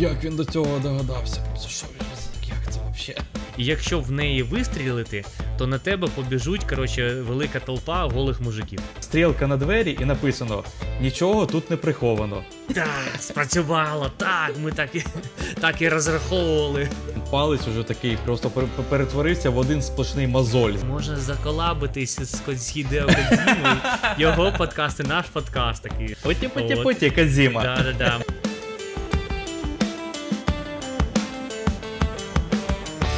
[0.00, 1.40] Як він до цього догадався?
[1.50, 2.06] Просто що він
[2.48, 3.26] як це взагалі?
[3.56, 5.24] І якщо в неї вистрілити,
[5.58, 8.80] то на тебе побіжуть коротше, велика толпа голих мужиків.
[9.00, 10.64] Стрілка на двері і написано:
[11.00, 12.44] нічого тут не приховано.
[12.74, 12.86] Так,
[13.18, 15.04] спрацювало, так, ми так і,
[15.60, 16.88] так і розраховували.
[17.30, 18.50] Палець уже такий просто
[18.88, 20.72] перетворився в один сплошний мозоль.
[20.88, 23.76] Можна заколабитись з, Хідео Кодзімою.
[24.18, 26.16] Його подкаст і наш подкаст такий.
[26.22, 26.82] Путі путі От.
[26.82, 27.62] путі, Казіма.
[27.62, 28.20] Да-да-да.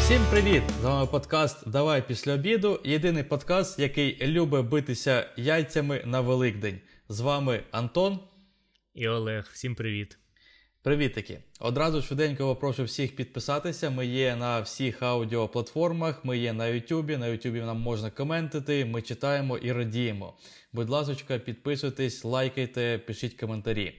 [0.05, 0.63] Всім привіт!
[0.81, 2.81] З вами подкаст Давай після обіду.
[2.85, 6.81] Єдиний подкаст, який любить битися яйцями на Великдень.
[7.09, 8.19] З вами Антон.
[8.95, 10.19] І Олег, всім привіт.
[10.83, 11.41] Привітики!
[11.61, 13.91] Одразу швиденько попрошу всіх підписатися.
[13.91, 17.17] Ми є на всіх аудіоплатформах, ми є на Ютубі.
[17.17, 20.35] На Ютубі нам можна коментити, ми читаємо і радіємо.
[20.73, 23.95] Будь ласка, підписуйтесь, лайкайте, пишіть коментарі.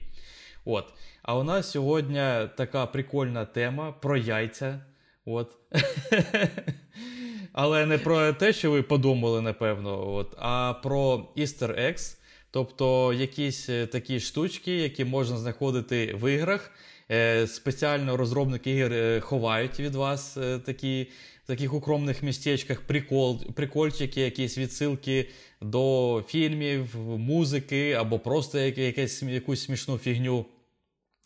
[0.64, 0.84] От.
[1.22, 2.22] А у нас сьогодні
[2.56, 4.80] така прикольна тема про яйця.
[5.26, 5.50] От.
[7.52, 12.16] Але не про те, що ви подумали, напевно, от, а про Easter eggs,
[12.50, 16.70] тобто якісь е, такі штучки, які можна знаходити в іграх.
[17.10, 21.06] Е, Спеціально розробники ігор е, ховають від вас такі,
[21.44, 25.28] в таких укромних містечках прикол, прикольчики, якісь відсилки
[25.60, 30.46] до фільмів, музики або просто якесь, якусь смішну фігню.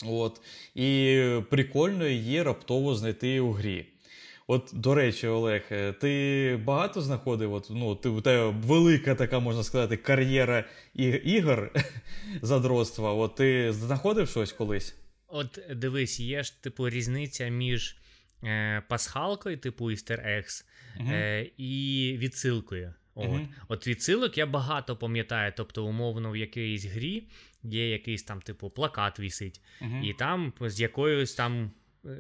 [0.06, 0.40] От.
[0.74, 3.86] І прикольно її раптово знайти у грі.
[4.50, 7.52] От, до речі, Олег, е, ти багато знаходив?
[7.52, 10.64] От, ну, ти, у тебе велика така, можна сказати, кар'єра
[11.24, 11.72] ігор
[12.42, 13.12] задротства.
[13.12, 14.96] От ти знаходив щось колись?
[15.28, 17.96] От дивись, є ж типу різниця між
[18.44, 20.64] е, пасхалкою, типу Easter Eggs,
[21.00, 22.94] е, і відсилкою.
[23.14, 23.28] От.
[23.28, 23.48] Мгм.
[23.68, 27.28] От відсилок я багато пам'ятаю, тобто, умовно, в якійсь грі
[27.62, 29.60] є якийсь там, типу, плакат вісить,
[30.02, 31.70] і там з якоюсь там.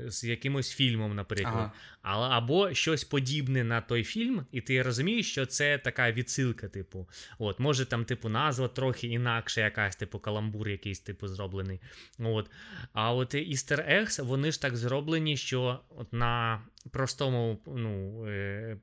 [0.06, 1.70] З якимось фільмом, наприклад,
[2.02, 2.36] Ага.
[2.36, 7.08] Або щось подібне на той фільм, і ти розумієш, що це така відсилка, типу.
[7.38, 11.80] От, може там, типу, назва трохи інакше, якась, типу, каламбур якийсь, типу, зроблений.
[12.18, 12.50] От.
[12.92, 18.26] А от Easter Eggs, вони ж так зроблені, що от на простому, ну.
[18.26, 18.76] Е-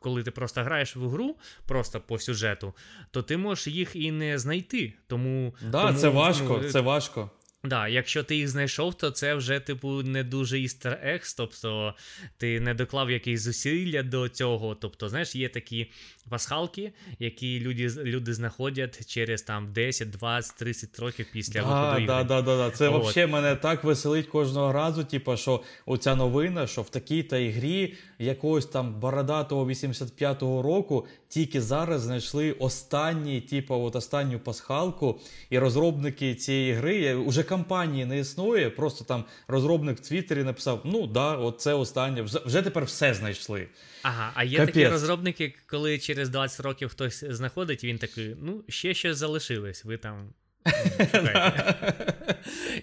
[0.00, 1.36] коли ти просто граєш в гру,
[1.66, 2.74] просто по сюжету,
[3.10, 4.92] то ти можеш їх і не знайти.
[5.06, 7.30] Тому, Да, тому це важко, ну, це важко.
[7.64, 11.94] Да, якщо ти їх знайшов, то це вже, типу, не дуже easter eggs, тобто
[12.36, 14.74] ти не доклав якісь зусилля до цього.
[14.74, 15.90] Тобто, знаєш, є такі
[16.28, 22.14] пасхалки, які люди, люди знаходять через там 10, 20, 30 років після Да, виходу да,
[22.14, 22.24] ігри.
[22.28, 22.70] да, да, да.
[22.70, 23.04] Це От.
[23.04, 25.04] взагалі мене так веселить кожного разу.
[25.04, 31.60] Типу, що оця новина, що в такій та ігрі якогось там бородатого 85-го року тільки
[31.60, 35.20] зараз знайшли останній, типу, от останню пасхалку,
[35.50, 38.70] і розробники цієї гри уже кампанії не існує.
[38.70, 42.22] Просто там розробник в Твіттері написав: ну да, от це останнє.
[42.22, 43.68] Вже, вже тепер все знайшли.
[44.02, 44.74] Ага, а є Капець.
[44.74, 49.96] такі розробники, коли через 20 років хтось знаходить, він такий, ну, ще щось залишилось, ви
[49.96, 50.28] там.
[50.66, 52.04] Ну, шукайте».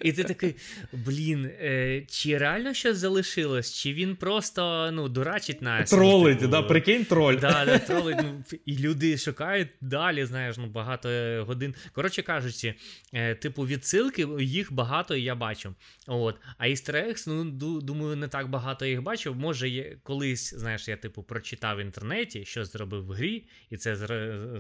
[0.02, 0.56] І ти такий,
[0.94, 5.92] блін, е, чи реально щось залишилось, чи він просто ну, дурачить нас?
[5.92, 7.38] ну, Тролить, типу, да, прикинь, троль.
[7.40, 11.76] Да, да, тролить, ну, і люди шукають далі, знаєш, ну багато е, годин.
[11.92, 12.74] Коротше кажучи,
[13.14, 15.76] е, типу, відсилки, їх багато я бачу.
[16.08, 16.36] От.
[16.58, 19.36] А eggs, ну, ду- думаю, не так багато їх бачив.
[19.36, 23.96] Може, є, колись, знаєш, я типу прочитав в інтернеті, що зробив в грі, і це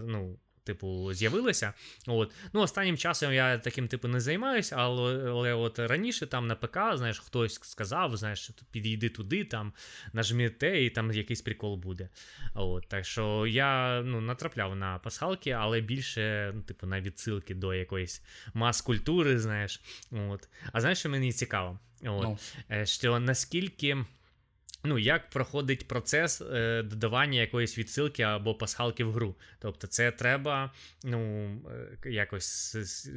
[0.07, 0.39] ну.
[0.65, 1.73] Типу, з'явилося.
[2.07, 2.31] От.
[2.53, 6.77] Ну, останнім часом я таким типу не займаюся, але, але от раніше там на ПК,
[6.93, 9.73] знаєш, хтось сказав, знаєш, підійди туди, там,
[10.13, 12.09] нажми те, і там якийсь прикол буде.
[12.53, 17.73] От, так що я ну, натрапляв на пасхалки, але більше, ну, типу, на відсилки до
[17.73, 18.23] якоїсь
[18.53, 19.81] мас-культури, знаєш.
[20.11, 20.49] От.
[20.71, 21.79] А знаєш, що мені цікаво?
[22.03, 22.37] От, Ну.
[22.71, 24.05] е, Що наскільки.
[24.85, 29.35] Ну, як проходить процес е, додавання якоїсь відсилки або пасхалки в гру?
[29.59, 30.71] Тобто, це треба
[31.03, 31.47] ну,
[32.05, 33.11] е, якось з, з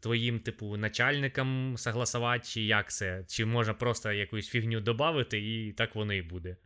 [0.00, 3.24] твоїм, типу, начальникам согласувати, чи як це?
[3.28, 6.56] Чи можна просто якусь фігню додати, і так воно і буде?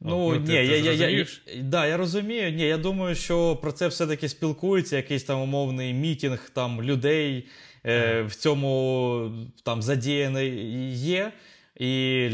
[0.00, 1.26] Ну, От, ні, ти- я, ти я, я, я,
[1.62, 2.50] да, я розумію.
[2.50, 7.48] Ні, я думаю, що про це все-таки спілкується, якийсь там умовний мітінг там людей
[7.86, 10.50] е, в цьому там задіяний
[10.94, 11.32] є.
[11.76, 12.30] І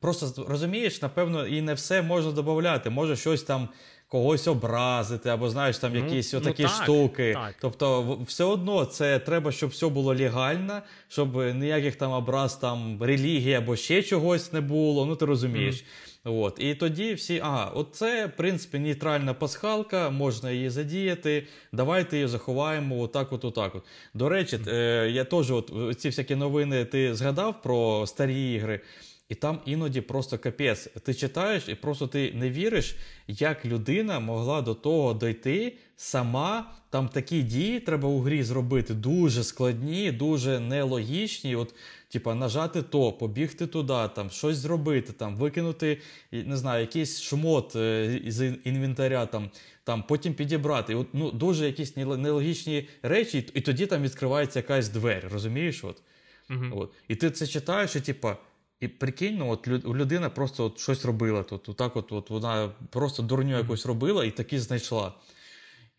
[0.00, 2.90] просто розумієш, напевно, і не все можна додати.
[2.90, 3.68] Може щось там
[4.08, 7.32] когось образити, або знаєш, там Ну, якісь ну, отакі так, штуки.
[7.34, 7.54] так.
[7.60, 13.54] Тобто, все одно це треба, щоб все було легально, щоб ніяких там образ, там релігії
[13.54, 15.06] або ще чогось не було.
[15.06, 15.84] Ну ти розумієш.
[16.28, 21.46] От, і тоді всі, ага, от це, в принципі, нейтральна пасхалка, можна її задіяти.
[21.72, 23.74] Давайте її заховаємо отак, от, отак.
[23.74, 23.82] От.
[24.14, 28.80] До речі, е, я теж, от ці всякі новини, ти згадав про старі ігри.
[29.28, 30.88] І там іноді просто капець.
[31.02, 32.96] Ти читаєш і просто ти не віриш,
[33.28, 36.70] як людина могла до того дойти сама.
[36.90, 41.56] Там такі дії треба у грі зробити дуже складні, дуже нелогічні.
[41.56, 41.74] От,
[42.08, 46.00] типа, нажати то, побігти туди, там щось зробити, там викинути,
[46.32, 49.50] не знаю, якийсь шмот е, з інвентаря, там,
[49.84, 50.94] там потім підібрати.
[50.94, 55.84] От, ну, дуже якісь нелогічні речі, і, тоді там відкривається якась двері, розумієш?
[55.84, 56.02] От?
[56.48, 56.72] Мгм.
[56.76, 56.92] От.
[57.08, 58.36] І ти це читаєш, і типа.
[58.80, 61.68] І прикинь, ну, от людина просто от щось робила тут.
[61.68, 65.12] Отак от, от вона просто дурню якусь робила і таки знайшла.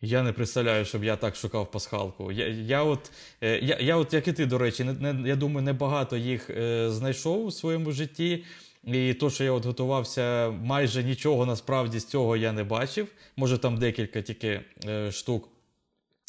[0.00, 2.32] Я не представляю, щоб я так шукав пасхалку.
[2.32, 3.10] Я, я, от,
[3.40, 6.50] е, я, я от, як і ти, до речі, не, не, я думаю, небагато їх
[6.50, 8.44] е, знайшов у своєму житті.
[8.84, 13.08] І то, що я от готувався, майже нічого насправді з цього я не бачив.
[13.36, 15.48] Може, там декілька тільки е, штук.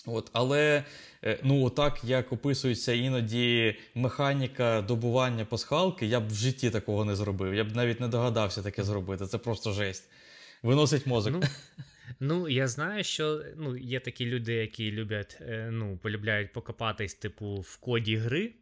[0.05, 0.83] От, але
[1.23, 7.15] е, ну, так як описується іноді механіка добування пасхалки, я б в житті такого не
[7.15, 7.53] зробив.
[7.53, 9.25] Я б навіть не догадався таке зробити.
[9.25, 10.03] Це просто жесть.
[10.63, 11.33] Виносить мозок.
[11.33, 11.41] Ну,
[12.19, 17.55] ну, я знаю, що ну, є такі люди, які люблять, е, ну, полюбляють покопатись, типу,
[17.55, 18.53] в коді гри.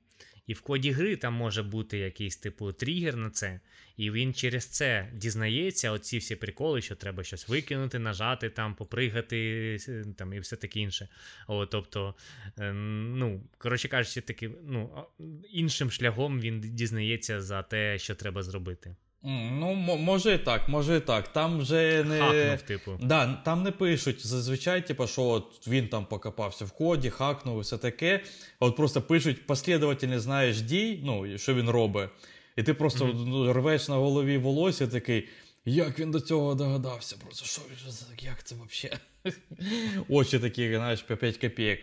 [0.48, 3.60] І в коді гри там може бути якийсь типу тригер на це,
[3.98, 9.78] і він через це дізнається оці всі приколи, що треба щось викинути, нажати, там, попригати
[10.18, 11.08] там, і все таке інше.
[11.48, 12.16] О, тобто,
[12.60, 15.06] е, ну, коротше кажучи, таки, ну,
[15.52, 18.96] іншим шляхом він дізнається за те, що треба зробити.
[19.24, 21.28] Ну, мо- може і так, може і так.
[21.28, 22.20] Там вже не.
[22.20, 23.00] Хакнув, типу.
[23.02, 27.62] Да, там не пишуть зазвичай, типу, що от він там покопався в коді, хакнув і
[27.62, 28.24] все таке.
[28.60, 32.10] А От просто пишуть послідовательні, знаєш, дій, ну, що він робить.
[32.56, 35.30] І ти просто ну, рвеш на голові волосся такий.
[35.66, 37.16] Як він до цього догадався?
[37.24, 39.00] Просто що він же як це взагалі?
[40.10, 41.80] Очі такі, знаєш, по 5 копійок.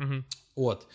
[0.00, 0.14] Угу.
[0.56, 0.86] От.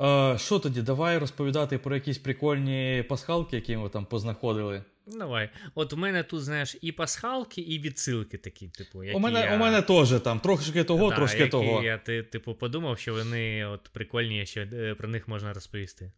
[0.00, 0.82] Е, що тоді?
[0.82, 4.82] Давай розповідати про якісь прикольні пасхалки, які ми там познаходили.
[5.16, 5.50] Давай.
[5.74, 9.04] От у мене тут, знаєш, і пасхалки, і відсилки такі, типу.
[9.04, 9.54] Які У мене, я...
[9.54, 11.82] у мене теж там трошки того, Да, трошки які того.
[11.82, 16.12] Я ти, типу, подумав, що вони от прикольні, що е, про них можна розповісти.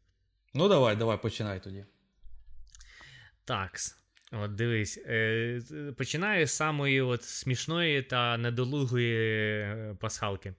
[0.54, 1.84] Ну давай, давай, починай тоді.
[3.44, 3.96] Такс.
[4.32, 5.60] От дивись, е,
[5.96, 10.54] починаю з самої от смішної та недолугої е, пасхалки.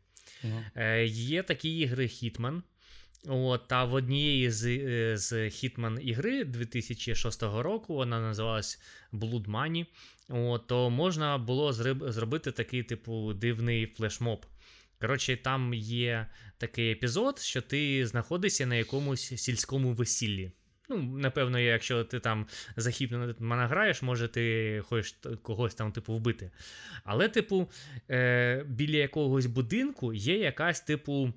[0.75, 2.61] Е, є такі ігри Hitman.
[3.27, 8.81] От, та в однієї з, е, з Hitman ігри 2006 року вона називалась
[9.13, 9.85] Blood Money.
[10.29, 11.73] От, то можна було
[12.11, 14.45] зробити такий, типу, дивний флешмоб.
[15.01, 16.27] Коротше, там є
[16.57, 20.51] такий епізод, що ти знаходишся на якомусь сільському весіллі.
[20.89, 26.51] Ну, напевно, якщо ти там за Hitman граєш, може ти хочеш когось там, типу, вбити.
[27.03, 27.69] Але, типу,
[28.09, 31.33] е, біля якогось будинку є якась, типу,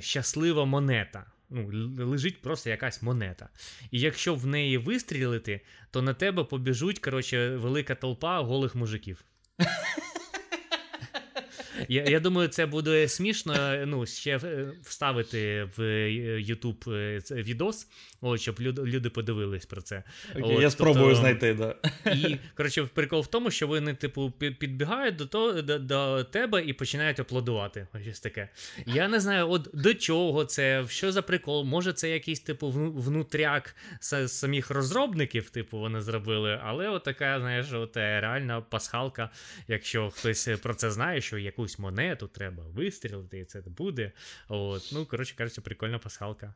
[0.00, 1.26] щаслива монета.
[1.50, 3.48] Ну, лежить просто якась монета.
[3.90, 5.60] І якщо в неї вистрілити,
[5.90, 9.24] то на тебе побіжуть, коротше, велика толпа голих мужиків.
[11.88, 13.86] Я, я думаю, це буде смішно.
[13.86, 17.88] Ну, ще е, вставити в е, YouTube е, відос,
[18.28, 20.02] от, щоб люди, подивились про це.
[20.30, 21.74] Окей, От, я спробую тобто- знайти, да.
[22.12, 26.72] І коротше, прикол в тому, що вони, типу, підбігають до то, до, до тебе і
[26.72, 27.86] починають аплодувати.
[27.94, 28.48] Ось Щось таке.
[28.86, 31.64] Я не знаю, от до чого це, що за прикол.
[31.64, 33.76] Може, це якийсь типу внутряк
[34.26, 39.30] самих розробників, типу, вони зробили, але от така, знаєш, от е, реальна пасхалка.
[39.68, 44.12] Якщо хтось про це знає, що якусь монету треба вистрілити, і це буде.
[44.48, 46.54] От, ну, коротше кажучи, прикольна пасхалка.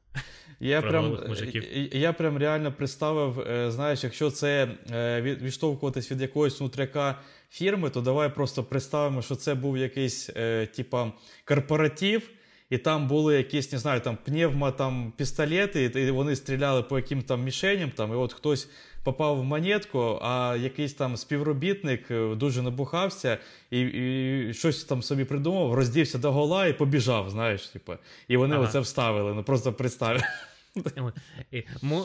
[0.60, 1.59] Я Про прям, мужиків.
[1.62, 7.18] Е, я прям реально представив, е, знаєш, якщо це е, від- відштовхуватись від якогось внутряка
[7.50, 11.12] фірми, то давай просто представимо, що це був якийсь, е, типа,
[11.44, 12.30] корпоратив.
[12.70, 17.22] І там були якісь, не знаю, там пневмо, там пістолети, і вони стріляли по яким
[17.22, 18.68] там мішеням, там, і от хтось
[19.04, 22.02] попав в монетку, а якийсь там співробітник
[22.36, 23.38] дуже набухався
[23.70, 27.92] і, і щось там собі придумав, роздівся до гола і побіжав, знаєш, типу.
[28.28, 28.64] І вони Ага.
[28.64, 29.34] оце вставили.
[29.34, 30.20] Ну просто представ.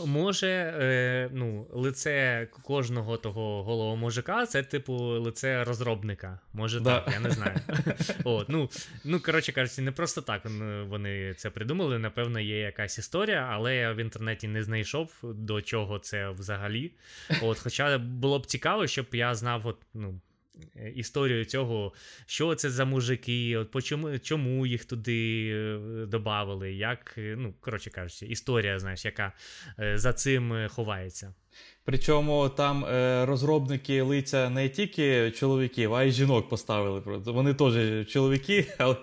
[0.06, 6.40] Може, е, ну, лице кожного того голого мужика це, типу, лице розробника.
[6.54, 7.00] Може Да.
[7.00, 7.60] так, я не знаю.
[8.24, 8.70] От, ну,
[9.04, 10.42] ну, коротше кажучи, не просто так
[10.88, 12.00] вони це придумали.
[12.00, 16.92] Напевно, є якась історія, але я в інтернеті не знайшов до чого це взагалі.
[17.42, 20.20] От, хоча було б цікаво, щоб я знав, от, ну.
[20.76, 21.94] Е, історію цього,
[22.26, 27.90] що це за мужики, от почому, чому їх туди е, додавали, як, е, ну, коротше
[27.90, 29.34] кажучи, історія, знаєш, яка
[29.96, 31.34] за цим ховається.
[31.88, 37.02] Причому там е, розробники лиця не тільки чоловіків, а й жінок поставили.
[37.26, 38.96] Вони теж чоловіки, але.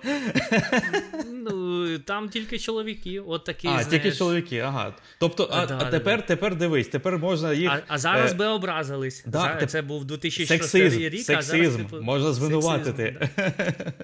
[1.33, 3.67] Ну, там тільки чоловіки, от такі.
[3.69, 4.95] А, знаєш, тільки чоловіки, ага.
[5.19, 6.27] Тобто, а, Да, а тепер, да.
[6.27, 7.71] тепер дивись, тепер можна їх.
[7.71, 9.25] А, а зараз е, би образились.
[9.27, 13.17] да, За- теп- Це був 2006 Сексизм, рік, а зараз, типу, можна звинуватити.
[13.37, 13.91] сексизм.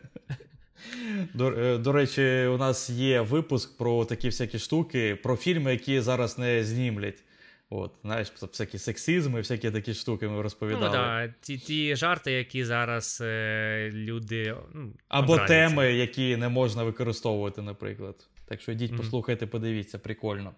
[1.35, 6.01] До, е, до речі, у нас є випуск про такі всякі штуки, про фільми, які
[6.01, 7.19] зараз не знімлять.
[7.71, 10.87] От, знаєш, всякі сексизми, всякі такі штуки ми розповідали.
[10.87, 14.55] Ну, да, ті, ті жарти, які зараз е, люди.
[14.75, 15.69] Ну, Або образяться.
[15.69, 18.15] теми, які не можна використовувати, наприклад.
[18.49, 19.01] Так що йдіть, Мгм.
[19.01, 20.53] послухайте, подивіться, прикольно.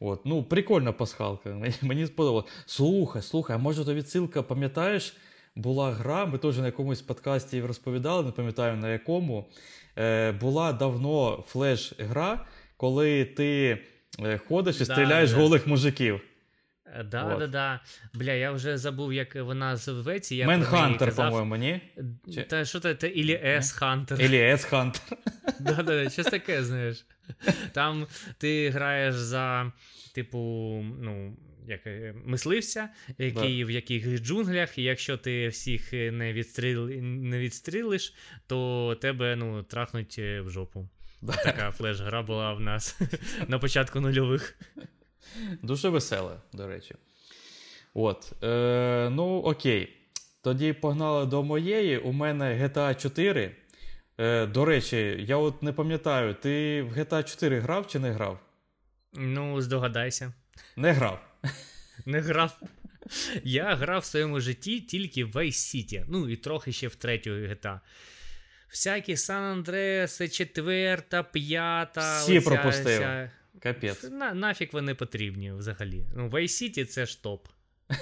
[0.00, 1.50] От, ну, прикольна пасхалка.
[1.50, 2.44] Мені, мені сподобалось.
[2.66, 5.16] Слухай, слухай, а може то відсилка, пам'ятаєш,
[5.56, 9.48] була гра, ми теж на якомусь подкасті розповідали, не пам'ятаю на якому.
[9.98, 13.78] Е, була давно флеш-гра, коли ти
[14.22, 15.36] е, ходиш і Да, стріляєш да.
[15.36, 16.20] голих мужиків.
[16.94, 17.38] Е, Да, От.
[17.38, 17.80] да, да.
[18.14, 20.34] Бля, я вже забув, як вона зветься.
[20.34, 21.30] Я Менхантер, казав.
[21.30, 21.80] по-моєму, ні?
[22.34, 24.20] Чи- Та що це, це Ілі С Хантер.
[24.20, 25.18] Еліес Хантер.
[25.60, 27.06] Да, да, щось таке, знаєш.
[27.72, 28.06] Там
[28.38, 29.72] ти граєш за,
[30.14, 30.38] типу,
[31.00, 31.36] ну,
[31.68, 32.88] як е, мисливця,
[33.18, 36.88] який в якихось джунглях, і якщо ти всіх е, не, відстріл...
[37.02, 38.14] не відстрілиш,
[38.46, 40.88] то тебе ну, трахнуть е, в жопу.
[41.44, 43.00] Така флеш-гра була в нас
[43.48, 44.58] на початку нульових.
[45.62, 46.94] Дуже веселе, до речі.
[47.94, 48.32] От.
[48.42, 49.92] Е, ну, окей.
[50.42, 51.98] Тоді погнали до моєї.
[51.98, 53.56] У мене GTA 4.
[54.18, 58.40] Е, до речі, я от не пам'ятаю, ти в GTA 4 грав чи не грав?
[59.12, 60.32] Ну, здогадайся.
[60.76, 61.20] Не грав.
[62.06, 62.60] Не грав.
[63.44, 67.30] Я грав в своєму житті тільки в Vice City, ну і трохи ще в третю
[67.30, 67.80] GTA.
[68.70, 72.20] Всякі Сан Андреаси, четверта, п'ята.
[72.20, 72.86] Всі оця пропустив.
[72.86, 73.30] вся-
[73.62, 74.10] Капець.
[74.10, 76.04] На, нафіг вони потрібні взагалі.
[76.16, 77.48] Ну, Vice City це ж топ.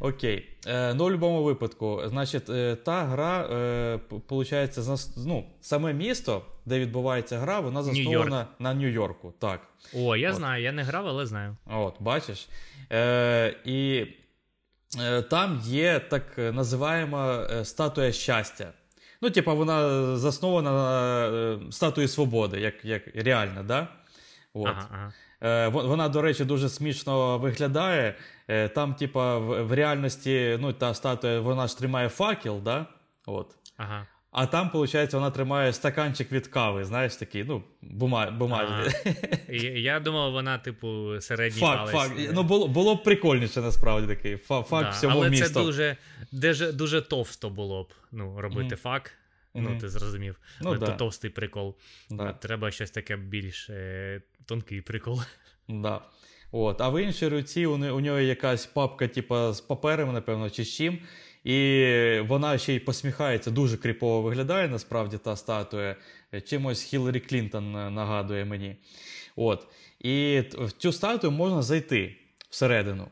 [0.00, 0.48] Окей.
[0.66, 6.46] Е, ну, в будь-якому випадку, значить, е, та гра, е, получається, зас- ну, саме місто,
[6.66, 9.32] де відбувається гра, вона заснована на Нью-Йорку.
[9.38, 9.60] Так.
[9.94, 10.36] О, я От.
[10.36, 11.56] знаю, я не грав, але знаю.
[11.66, 12.48] От, бачиш.
[12.92, 14.06] Е, і
[15.00, 18.72] е, там є так називаєма е, статуя щастя.
[19.22, 23.88] Ну, типа, вона заснована на е, статуї свободи, як, як реальна, да?
[24.54, 24.68] От.
[24.68, 25.12] Ага, ага.
[25.42, 28.14] Е, Вона, до речі, дуже смішно виглядає.
[28.48, 32.86] Е, Там, типа, в, в реальності, ну, та статуя, вона ж тримає факел, да?
[33.26, 33.56] От.
[33.76, 34.06] ага.
[34.32, 38.94] А там, виходить, вона тримає стаканчик від кави, знаєш, такий, ну, бума, бумажний.
[39.48, 42.08] Я, я думав, вона, типу, середній Факт, палець.
[42.08, 42.30] факт.
[42.32, 44.36] Ну, було, було б прикольніше, насправді такий.
[44.36, 45.48] Фа- Факт Да, всьому але місту.
[45.48, 45.96] це
[46.32, 48.76] дуже, дуже, товсто було б ну, робити Мгм.
[48.76, 49.12] фак.
[49.54, 49.68] Мгм.
[49.74, 50.36] Ну, ти зрозумів.
[50.60, 50.92] Ну, Це да.
[50.92, 51.76] товстий прикол.
[52.10, 52.32] Да.
[52.32, 55.20] Треба щось таке більш е, тонкий прикол.
[55.68, 56.00] Да.
[56.52, 56.80] От.
[56.80, 60.74] А в іншій руці у, у нього якась папка, типа, з паперами, напевно, чи з
[60.76, 60.98] чим.
[61.44, 65.96] І вона ще й посміхається, дуже кріпово виглядає насправді та статуя.
[66.44, 68.76] Чимось Хіларі Клінтон е, нагадує мені.
[69.36, 69.66] От.
[70.00, 72.16] І в цю статую можна зайти
[72.50, 73.08] всередину.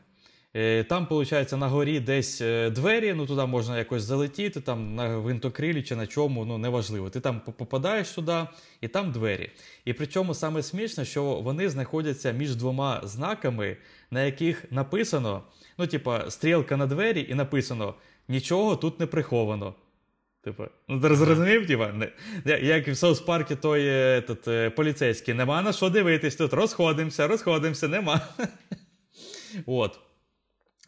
[0.55, 5.07] Е, Там, виходить, на горі десь е, двері, ну туди можна якось залетіти, там на
[5.07, 7.09] гвинтокрилі чи на чому, ну неважливо.
[7.09, 8.47] Ти там попадаєш туди,
[8.81, 9.49] і там двері.
[9.85, 13.77] І причому саме смішне, що вони знаходяться між двома знаками,
[14.11, 15.43] на яких написано:
[15.77, 17.95] ну, типа, стрілка на двері, і написано:
[18.27, 19.75] нічого тут не приховано.
[20.43, 22.11] Типа, ну зрозумів, не,
[22.59, 27.27] як в Соус Паркі той е, этот, е, поліцейський, нема на що дивитись тут, розходимося,
[27.27, 28.21] розходимося, нема.
[29.65, 29.99] От.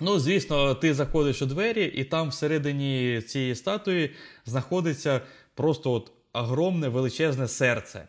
[0.01, 4.11] Ну, звісно, ти заходиш у двері, і там всередині цієї статуї
[4.45, 5.21] знаходиться
[5.55, 8.07] просто от огромне величезне серце.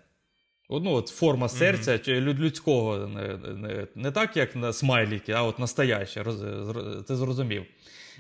[0.71, 5.59] Ну, от форма серця люд- людського, не, не, не так, як на смайліки, а от
[5.59, 6.23] настояще.
[6.23, 6.45] Роз,
[7.09, 7.65] ти зрозумів.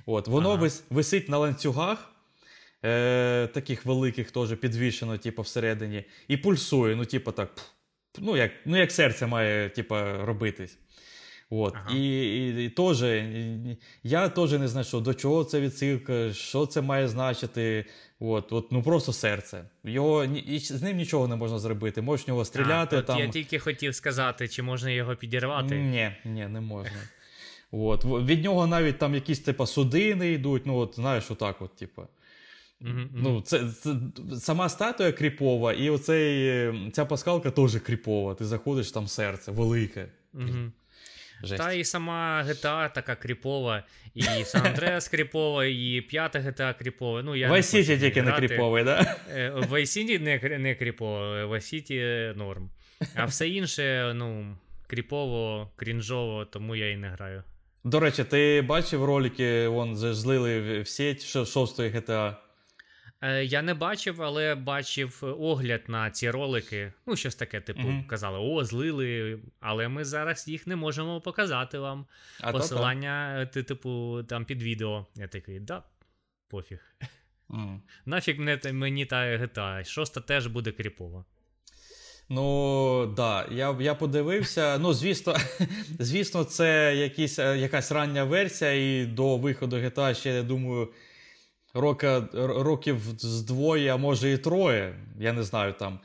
[0.07, 0.63] От, воно Ага.
[0.63, 2.11] вис, висить на ланцюгах,
[2.85, 7.51] е, таких великих теж підвішено, типу, всередині, і пульсує, ну, типу, так.
[8.19, 10.79] Ну, як, ну, як серце має, типу, робитись.
[11.51, 11.75] От.
[11.77, 11.97] Ага.
[11.97, 13.03] І, і, і теж,
[14.03, 17.85] я теж не знайшов, до чого це відсилка, що це має значити.
[18.21, 19.65] От, от, ну просто серце.
[19.85, 22.03] Його, і з ним нічого не можна зробити.
[22.03, 22.97] Можеш в нього стріляти.
[22.97, 23.19] А, там...
[23.19, 25.75] Я тільки хотів сказати, чи можна його підірвати.
[25.75, 26.99] Ні, ні, не можна.
[27.75, 28.04] От.
[28.04, 31.71] Від нього навіть там якісь типа судини йдуть, ну от знаєш, отак, от,
[32.81, 33.11] мгм.
[33.14, 33.97] Ну, це, це
[34.40, 38.35] сама статуя кріпова, і оцей, е, ця паскалка теж кріпова.
[38.35, 40.09] Ти заходиш там серце, велике.
[41.43, 41.62] Жесть.
[41.62, 43.83] Та і сама GTA така кріпова,
[44.14, 47.23] і San Andreas кріпова, і п'ята GTA кріпова.
[47.23, 49.16] Ну, я Vice City тільки не кріповий, да?
[49.31, 52.71] Е, Vice City не, не кріпово, Vice City норм.
[53.14, 57.43] А все інше, ну, кріпово, крінжово, тому я і не граю.
[57.85, 62.37] До речі, ти бачив ролики, вон злили в сеть шостої GTA?
[63.21, 66.93] Е, я не бачив, але бачив огляд на ці ролики.
[67.07, 68.07] Ну, щось таке, типу, mm-hmm.
[68.07, 72.07] казали: о, злили, але ми зараз їх не можемо показати вам.
[72.41, 75.07] А Посилання, ти, типу, там під відео.
[75.14, 75.83] Я такий, да,
[76.49, 76.81] пофіг.
[77.50, 77.81] Mm.
[78.07, 79.85] Нафіг мені, мені та GTA.
[79.85, 81.25] Шоста теж буде кріпова.
[82.28, 84.78] Ну, да, я я подивився.
[84.78, 85.37] Ну, звісно,
[85.99, 90.88] звісно, це якісь, е, якась рання версія, і до виходу GTA ще, я думаю,
[91.75, 94.95] рока, років з двоє, а може і троє.
[95.21, 96.00] Я не знаю там.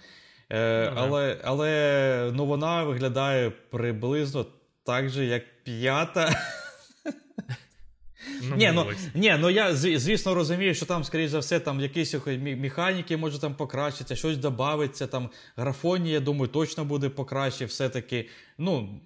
[0.50, 4.46] Е, ну, Але але ну, вона виглядає приблизно
[4.84, 6.36] так же, як п'ята.
[8.44, 12.16] Ну, ні, ну, ні, ну я звісно розумію, що там, скоріш за все, там якісь
[12.38, 17.66] механіки може там покращиться, щось додається, там графонія, я думаю, точно буде покраще.
[17.66, 19.00] Все-таки, ну,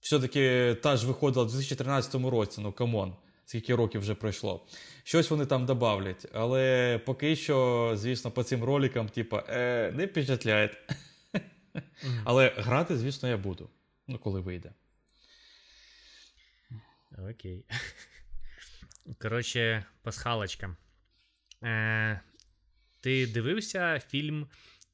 [0.00, 4.66] все-таки та ж виходила в 2013 році, ну come on, скільки років вже пройшло.
[5.04, 6.26] Щось вони там додавлять.
[6.32, 10.70] Але поки що, звісно, по цим роликам, типа, е, не впечатляє.
[11.76, 12.20] Mm.
[12.24, 13.68] Але грати, звісно, я буду.
[14.08, 14.72] Ну, коли вийде.
[17.18, 17.64] Окей.
[19.18, 20.76] Коротше, пасхалочка.
[21.62, 22.20] Е,
[23.00, 24.48] Ти дивився фільм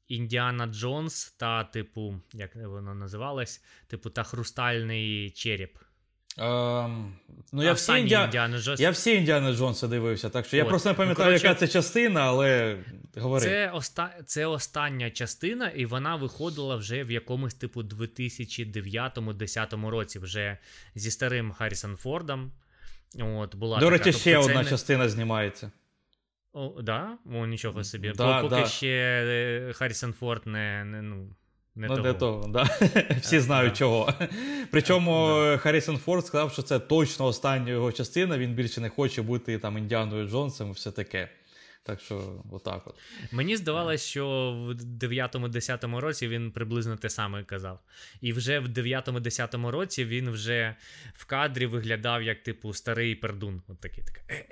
[0.07, 3.63] Індіана Джонс та, типу, як воно називалось?
[3.87, 5.77] Типу, та Хрустальний череп.
[6.37, 7.13] Ем,
[7.51, 8.25] ну, я всі, Індіа...
[8.25, 8.79] Індіана Джонс...
[8.79, 10.63] я всі Індіана Джонса дивився, так що От.
[10.63, 12.77] я просто не пам'ятаю, Короче, яка це частина, але
[13.17, 13.45] говори.
[13.45, 14.15] Це оста...
[14.25, 20.57] це остання частина, і вона виходила вже в якомусь типу 2009-10 році, вже
[20.95, 22.51] зі старим Харрісон Фордом.
[23.19, 24.69] От, була До речі, ще тобто, одна не...
[24.69, 25.71] частина знімається.
[26.53, 27.17] О, да?
[27.33, 28.13] О, нічого собі.
[28.15, 28.65] Да, Поки да.
[28.65, 31.35] ще е, Харрісон Форд не, не ну.
[31.75, 32.07] Не ну, того.
[32.07, 32.63] не того, да.
[33.21, 34.13] Всі знають чого.
[34.71, 35.57] Причому да.
[35.57, 38.37] Харрісон Форд сказав, що це точно остання його частина.
[38.37, 41.29] Він більше не хоче бути там Індіаною Джонсом і все таке.
[41.85, 42.95] Так що, отак от.
[43.31, 47.79] Мені здавалося, що в 9-10 році він приблизно те саме казав.
[48.21, 50.75] І вже в 9-10 році він вже
[51.13, 53.61] в кадрі виглядав як, типу, старий пердун.
[53.67, 54.45] От такий такий.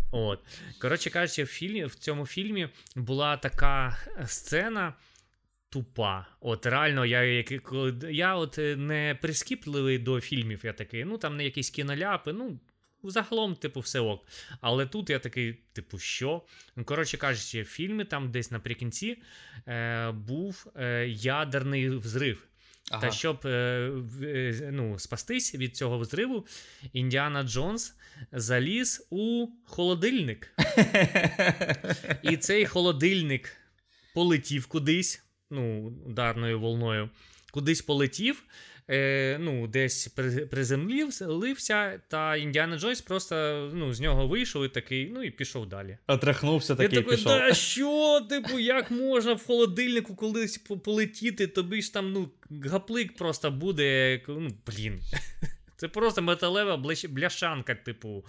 [0.10, 0.40] От.
[0.80, 4.94] Коротше кажучи, в фільмі, в цьому фільмі була така сцена.
[5.72, 6.26] Тупа.
[6.40, 7.44] От реально, я
[8.10, 10.60] я от не прискіпливий до фільмів.
[10.64, 12.58] Я такий, ну там не якісь кіноляпи, ну
[13.02, 14.26] Загалом, типу, все ок.
[14.60, 16.42] Але тут я такий, типу, що?
[16.76, 19.22] Ну, коротше кажучи, в фільмі там десь наприкінці
[19.68, 22.46] е, був е, ядерний взрив.
[22.90, 23.00] Ага.
[23.00, 23.48] Та щоб е,
[24.22, 26.46] е, ну, спастись від цього взриву,
[26.92, 27.94] Індіана Джонс
[28.32, 30.54] заліз у холодильник.
[32.22, 33.56] І цей холодильник
[34.14, 37.10] полетів кудись, ну, ударною волною,
[37.52, 38.42] кудись полетів
[38.90, 40.08] е, ну, десь
[40.50, 41.26] приземлився,
[42.08, 43.34] та Індіана Джойс просто
[43.74, 45.98] ну, з нього вийшов і такий, ну і пішов далі.
[46.06, 47.32] Отрахнувся такий Я такий, пішов.
[47.32, 52.30] Да що, типу, як можна в холодильнику колись полетіти, тобі ж там ну,
[52.70, 54.20] гаплик просто буде.
[54.28, 55.00] ну, Блін.
[55.76, 56.76] Це просто металева
[57.08, 58.24] бляшанка, типу,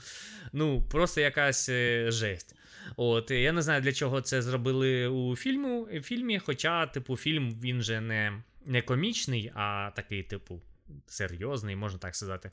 [0.53, 2.55] ну, просто якась е, жесть.
[2.95, 7.81] От, Я не знаю, для чого це зробили у фільму, фільмі, хоча, типу, фільм він
[7.81, 10.61] же не не комічний, а такий, типу,
[11.07, 12.51] серйозний, можна так сказати.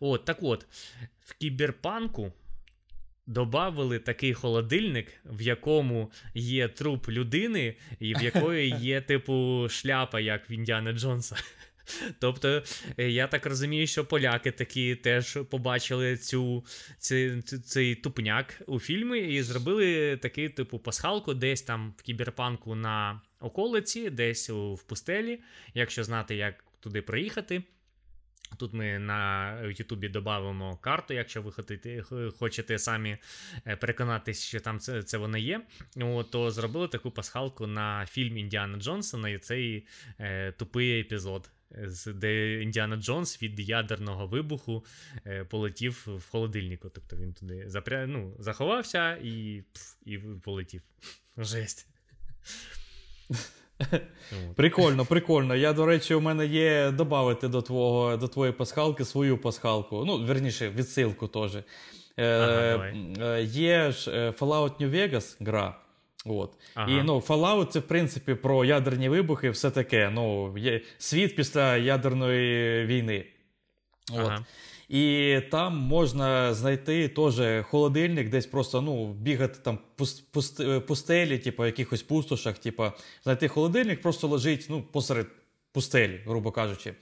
[0.00, 0.66] От, Так от,
[1.20, 2.32] в кіберпанку
[3.26, 10.50] додали такий холодильник, в якому є труп людини, і в якої є, типу, шляпа, як
[10.50, 11.36] в Індіана Джонса.
[12.18, 12.62] Тобто,
[12.98, 16.64] е, я так розумію, що поляки такі теж побачили цю,
[16.98, 23.20] цей, цей тупняк у фільмі і зробили такий типу пасхалку десь там в кіберпанку на
[23.42, 25.40] околиці, десь в пустелі,
[25.74, 27.62] якщо знати, як туди приїхати.
[28.58, 31.52] Тут ми на Ютубі додамо карту, якщо ви
[32.30, 33.16] хочете самі
[33.66, 35.60] е, переконатися, що там це це воно є.
[36.30, 39.86] То зробили таку пасхалку на фільм Індіана Джонса на цей
[40.18, 41.50] е, тупий епізод
[42.06, 44.84] де Індіана Джонс від ядерного вибуху
[45.26, 46.88] е, полетів в холодильнику.
[46.88, 48.06] Тобто він туди запря...
[48.06, 49.62] ну, заховався і
[50.04, 50.82] і полетів.
[51.36, 51.88] Жесть.
[54.56, 55.54] Прикольно, прикольно.
[55.54, 60.04] Я, до речі, у мене є додати до твого, до твоєї пасхалки свою пасхалку.
[60.06, 61.56] Ну, верніше, відсилку теж.
[61.56, 61.64] Е,
[62.16, 65.78] ага, е, Є ж Fallout New Vegas гра.
[66.24, 66.52] От.
[66.74, 66.90] Ага.
[66.90, 70.10] І ну, Fallout це в принципі про ядерні вибухи, все таке.
[70.14, 73.24] Ну, є Світ після ядерної війни.
[74.12, 74.18] От.
[74.18, 74.44] Ага.
[74.92, 81.66] І там можна знайти теж холодильник, десь просто ну, бігати там пуст, пуст, пустелі, типу,
[81.66, 82.84] якихось пустошах, типу,
[83.24, 85.26] знайти холодильник, просто лежить ну, посеред
[85.72, 86.94] пустелі, грубо кажучи.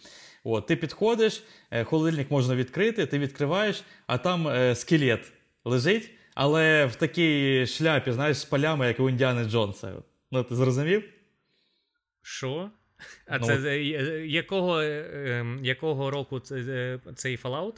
[0.44, 5.32] От, Ти підходиш, е, холодильник можна відкрити, ти відкриваєш, а там е, скелет
[5.64, 9.92] лежить, але в такій шляпі, знаєш, з полями, як у Індіани Джонса.
[10.30, 11.04] Ну, ти зрозумів?
[12.22, 12.70] Що?
[13.26, 13.64] А ну, це от...
[13.64, 13.82] Е,
[14.26, 17.76] якого ем, якого року цей Fallout?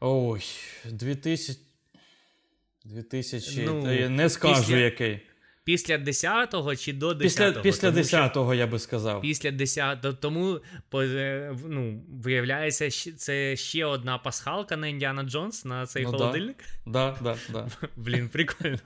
[0.00, 0.42] Ой,
[0.84, 1.58] 2000.
[2.84, 3.62] 2000.
[3.62, 4.76] Ну, не скажу після...
[4.76, 5.20] який.
[5.64, 7.18] Після 10-го чи до 10-го?
[7.18, 9.20] Після після 10-го, я би сказав.
[9.20, 10.12] Після 10-го.
[10.12, 10.60] Тому
[10.94, 16.64] е, ну, виявляється, це ще одна пасхалка на Індіана Джонс на цей ну, холодильник.
[16.86, 18.78] Да, да, да, Блін, прикольно.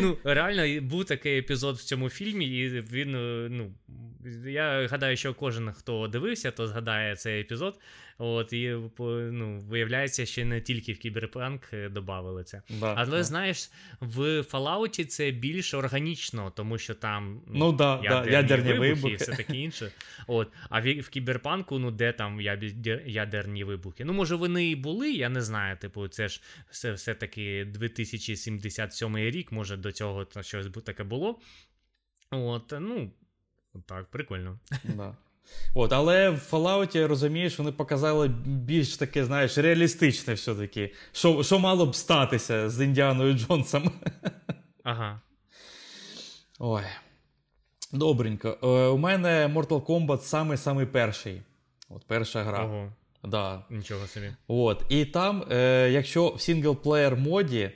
[0.00, 3.14] Ну, Реально, був такий епізод в цьому фільмі, і він.
[3.14, 3.74] Е, ну,
[4.46, 7.78] Я гадаю, що кожен, хто дивився, то згадає цей епізод.
[8.24, 8.76] От, І
[9.08, 12.62] ну, виявляється, що не тільки в Кіберпанк е, додавали це.
[12.80, 13.24] Да, Але да.
[13.24, 18.94] знаєш, в Fallout це більш органічно, тому що там ну, да, ядерні, да, ядерні вибухи,
[18.94, 19.92] вибухи і все таке інше.
[20.26, 20.52] От.
[20.68, 22.40] А в, в Кіберпанку, ну де там
[23.06, 24.04] ядерні вибухи?
[24.04, 25.76] Ну, може, вони і були, я не знаю.
[25.76, 31.40] Типу, це ж все, все-таки 2077 рік, може, до цього щось таке було.
[32.30, 33.12] От, ну,
[33.86, 34.58] так, прикольно.
[34.84, 35.16] Да.
[35.74, 40.92] От, Але в Fallout, розумієш, вони показали більш таке, знаєш, реалістичне все-таки.
[41.12, 43.90] Що що мало б статися з Індіаною Джонсом.
[44.84, 45.20] Ага.
[46.58, 46.82] Ой.
[47.92, 48.58] Добренько.
[48.62, 51.42] Е, у мене Mortal Kombat самий-самий перший.
[51.88, 52.64] От Перша гра.
[52.64, 52.92] Ого.
[53.24, 53.64] Да.
[53.70, 54.32] Нічого собі.
[54.48, 54.84] От.
[54.88, 57.70] І там, е, якщо в single-player моді,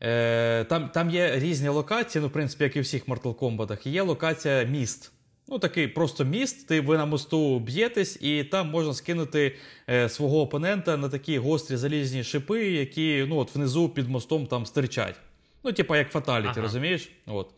[0.00, 3.88] е, там там є різні локації, ну, в принципі, як і в всіх Mortal Kombat,
[3.88, 5.12] є локація міст.
[5.48, 9.56] Ну, такий просто міст, ти ви на мосту б'єтесь, і там можна скинути
[9.88, 14.66] е, свого опонента на такі гострі залізні шипи, які ну, от внизу під мостом там
[14.66, 15.16] стирчать.
[15.64, 16.62] Ну, типа як fatality, ага.
[16.62, 17.10] розумієш?
[17.26, 17.50] От.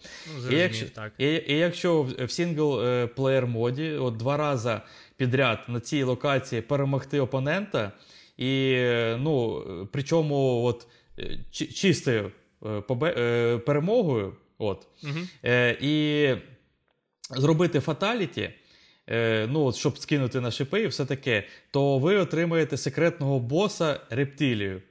[0.43, 1.13] Ну, і, якщо, так.
[1.19, 4.81] І, і якщо в single-player моді от два рази
[5.17, 7.93] підряд на цій локації перемогти опонента,
[8.37, 8.77] і
[9.19, 10.87] ну, причому от,
[11.51, 12.33] чистою
[12.67, 15.51] е, перемогою, от, угу.
[15.81, 16.29] і
[17.37, 18.51] зробити fatality,
[19.07, 24.01] е, ну, от, щоб скинути на шипи і все таке, то ви отримаєте секретного боса
[24.11, 24.83] рептилію.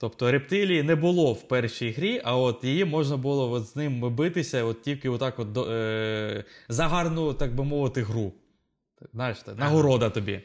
[0.00, 4.14] Тобто рептилії не було в першій грі, а от її можна було от з ним
[4.14, 8.32] битися от тільки отак от, е, за гарну, так би мовити, гру.
[9.12, 10.40] Знаєш, нагорода тобі.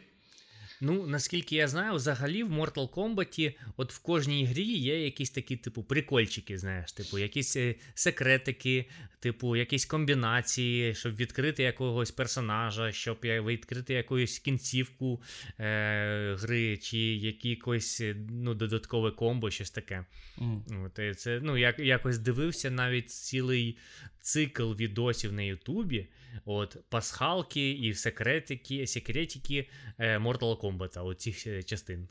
[0.85, 5.55] Ну, наскільки я знаю, взагалі в Mortal Kombat от в кожній грі є якісь такі,
[5.55, 8.85] типу, прикольчики, знаєш, типу, якісь е, секретики,
[9.19, 15.21] типу, якісь комбінації, щоб відкрити якогось персонажа, щоб відкрити якусь кінцівку
[15.59, 20.05] е- гри, чи якийсь е, ну, додаткове комбо, щось таке.
[20.37, 20.85] Mm.
[20.85, 23.77] От, це, ну, як, Якось дивився навіть цілий
[24.21, 26.07] цикл відосів на Ютубі.
[26.45, 32.09] От, Пасхалки і секретики секретики е, Mortal Kombat, от цих е, частин.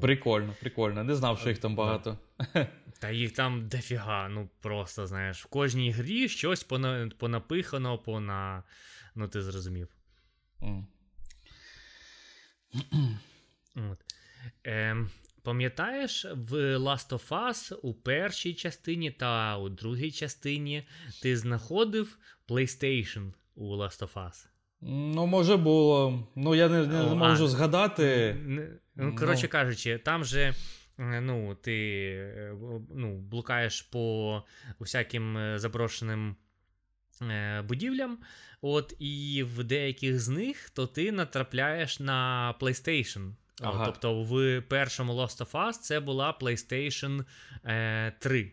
[0.00, 1.04] Прикольно, прикольно.
[1.04, 2.18] Не знав, що їх там багато.
[3.00, 6.66] Та їх там дофіга, ну просто знаєш, в кожній грі щось
[7.18, 8.62] понапихано, пона.
[9.14, 9.88] Ну, ти зрозумів.
[10.60, 10.84] Mm.
[13.90, 13.98] От.
[14.64, 15.10] Ем,
[15.42, 20.86] Пам'ятаєш, в Last of Us у першій частині та у другій частині
[21.22, 24.46] ти знаходив PlayStation у Last of Us?
[24.80, 26.28] Ну, може було.
[26.36, 28.36] Ну, я не, не О, можу а, згадати.
[28.96, 29.48] Ну, Коротше ну.
[29.48, 30.54] кажучи, там же.
[31.00, 31.74] Е, ну, ти
[32.36, 32.56] е,
[32.94, 34.42] ну, блукаєш по
[34.80, 36.36] всяким е, заброшеним
[37.64, 38.18] будівлям,
[38.60, 43.32] от, і в деяких з них то ти натрапляєш на PlayStation.
[43.60, 43.86] Ага.
[43.86, 47.24] Тобто в першому Lost of Us це була PlayStation
[47.64, 48.52] е, 3.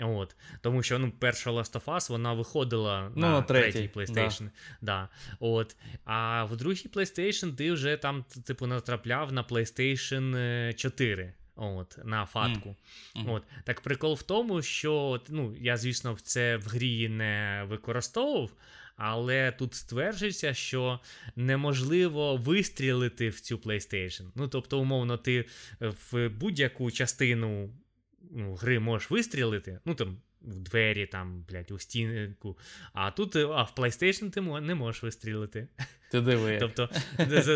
[0.00, 0.36] От.
[0.60, 4.42] Тому що ну, перша Last of Us вона виходила ну, на третій PlayStation.
[4.42, 4.50] Да.
[4.80, 5.08] Да.
[5.40, 5.76] От.
[6.04, 11.34] А в другій PlayStation ти вже там, типу, натрапляв на PlayStation 4.
[11.60, 12.76] От, на фатку.
[13.16, 13.34] Mm.
[13.34, 13.42] От.
[13.64, 18.50] Так прикол в тому, що ну, я, звісно, це в грі не використовував,
[18.98, 21.00] але тут стверджується, що
[21.36, 24.30] неможливо вистрілити в цю PlayStation.
[24.34, 25.44] Ну, тобто, умовно, ти
[25.80, 27.70] в будь-яку частину
[28.30, 30.16] ну, гри можеш вистрілити, ну там.
[30.42, 32.58] В двері, там, блядь, у стінку.
[32.92, 35.68] А тут а в PlayStation ти не можеш вистрілити.
[36.10, 36.56] Ти диви.
[36.60, 36.88] Тобто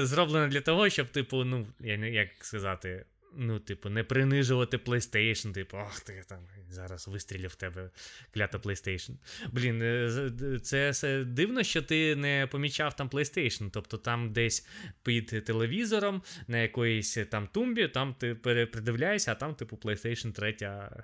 [0.07, 3.05] зроблено для того, щоб, типу, ну, я не як сказати,
[3.37, 6.38] ну, типу, не принижувати PlayStation, типу, ах, ти там
[6.71, 7.90] зараз вистрілив в тебе
[8.35, 9.11] клята PlayStation.
[9.53, 13.71] Блін, е, це, це дивно, що ти не помічав там PlayStation.
[13.71, 14.68] Тобто там десь
[15.03, 20.57] під телевізором, на якоїсь там тумбі, там ти придивляєшся, а там, типу, PlayStation 3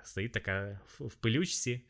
[0.03, 1.81] стоїть така в пилючці.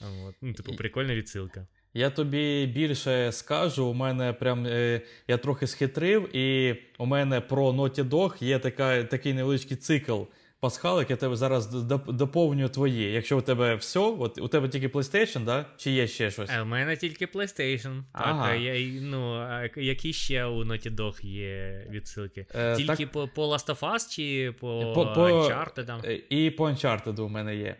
[0.00, 0.34] От.
[0.40, 1.66] Ну, Типу, прикольна відсилка.
[1.94, 7.70] Я тобі більше скажу, у мене прям е, я трохи схитрив, і у мене про
[7.70, 10.22] Naughty Dog є така, такий невеличкий цикл
[10.60, 11.66] пасхалок, я тебе зараз
[12.08, 13.12] доповню твої.
[13.12, 15.66] Якщо у тебе все, от у тебе тільки PlayStation, да?
[15.76, 16.50] чи є ще щось?
[16.50, 18.02] Е, у мене тільки PlayStation.
[18.12, 18.48] Ага.
[18.48, 22.46] Так, я, ну, які ще у Naughty Dog є відсилки?
[22.54, 23.12] Е, тільки так...
[23.12, 26.06] по, по Last of Us чи по, по, по Uncharted?
[26.06, 27.76] Е, і по Uncharted у мене є.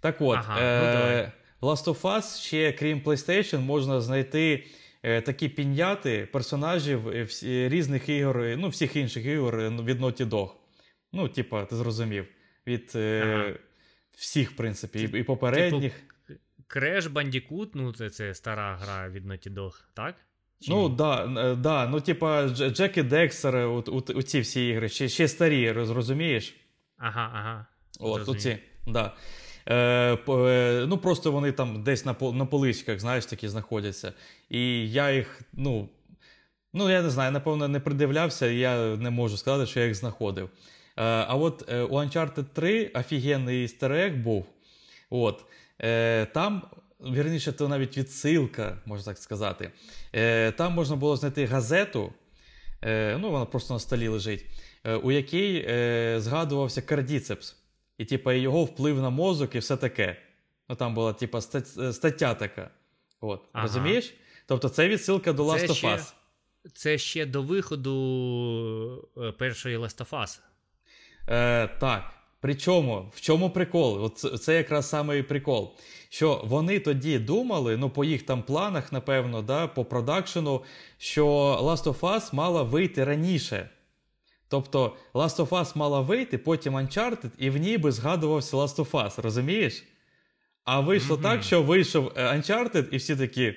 [0.00, 0.38] Так от.
[0.38, 4.64] Ага, е, ну, Last of Us ще, крім PlayStation, можна знайти
[5.02, 10.00] е, такі піньяти персонажів е, всі, різних ігор, е, ну, всіх інших ігор е, від
[10.00, 10.50] Naughty Dog.
[11.12, 12.26] Ну, типа, ти зрозумів.
[12.66, 13.54] Від е, ага.
[14.16, 15.92] всіх, в принципі, і, і попередніх.
[16.26, 20.14] Типу, Crash Bandicoot, ну, це, це стара гра від Naughty Dog, так?
[20.60, 25.08] Чи ну, да, да, ну, типа, Джекі Декстер, у, у, у ці всі ігри, ще
[25.08, 26.56] ще старі, розумієш?
[26.96, 27.66] Ага, ага.
[28.00, 29.16] От, оці, да.
[29.68, 29.74] Е,
[30.28, 34.12] е, ну Просто вони там десь на на поличках, знаєш, такі знаходяться.
[34.50, 35.88] І я їх, ну,
[36.72, 39.94] ну я не знаю, напевно, не придивлявся, і я не можу сказати, що я їх
[39.94, 40.44] знаходив.
[40.44, 44.46] Е, а от у Uncharted 3 офігенний істерек був.
[45.10, 45.44] От,
[46.32, 46.62] Там.
[47.00, 49.70] Вірніше, то навіть відсилка, можна так сказати.
[50.14, 52.12] Е, Там можна було знайти газету,
[52.84, 54.46] е, ну вона просто на столі лежить,
[54.84, 57.56] е, у якій е, згадувався кардіцепс.
[57.98, 60.16] І, типа, його вплив на мозок і все таке.
[60.68, 61.40] Ну там була, типа,
[61.92, 62.70] стаття така.
[63.20, 63.62] От, ага.
[63.66, 64.14] Розумієш?
[64.46, 66.12] Тобто це відсилка до Last of Us.
[66.74, 70.40] Це ще до виходу е, першої Last of Us.
[71.28, 72.14] Е, Так.
[72.40, 74.04] Причому, в чому прикол?
[74.04, 75.76] От Це, якраз саме прикол.
[76.08, 80.64] Що вони тоді думали, ну по їх там планах, напевно, да, по продакшену,
[80.98, 81.26] що
[81.62, 83.70] Last of Us мала вийти раніше.
[84.48, 88.90] Тобто Last of Us мала вийти, потім Uncharted, і в ній би згадувався Last of
[88.90, 89.84] Us, розумієш?
[90.64, 91.22] А вийшло mm-hmm.
[91.22, 93.54] так, що вийшов е, Uncharted, і всі такі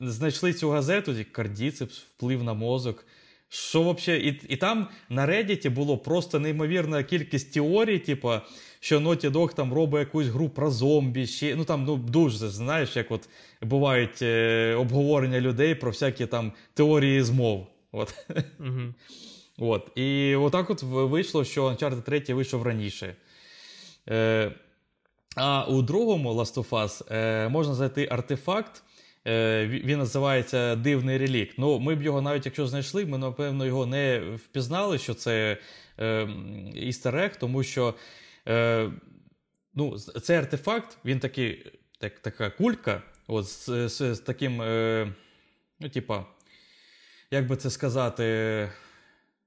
[0.00, 3.06] знайшли цю газету, кардіцепс, вплив на мозок.
[3.48, 4.16] Що вообще?
[4.16, 8.32] І і там на Reddit було просто неймовірна кількість теорій, типу,
[8.80, 11.26] що Naughty Dog там робить якусь гру про зомбі.
[11.26, 13.28] ще, Ну там ну, дуже знаєш, як от
[13.62, 17.66] бувають е, обговорення людей про всякі там теорії змов.
[17.92, 18.14] От.
[18.60, 18.92] Mm-hmm.
[19.62, 19.90] От.
[19.94, 23.16] І отак от вийшло, що Uncharted 3 вийшов раніше.
[24.08, 24.52] Е,
[25.36, 28.82] А у другому Last of Us е, можна знайти артефакт.
[29.26, 31.54] Е, Він називається Дивний релікт.
[31.58, 35.58] Ну, Ми б його навіть якщо знайшли, ми, напевно, його не впізнали, що це
[36.00, 36.28] е,
[36.74, 37.94] істерек, тому що
[38.48, 38.90] е,
[39.74, 45.12] ну, цей артефакт, він такий, так, така кулька, от, з, з, з таким, е,
[45.80, 46.26] ну, типа,
[47.30, 48.68] як би це сказати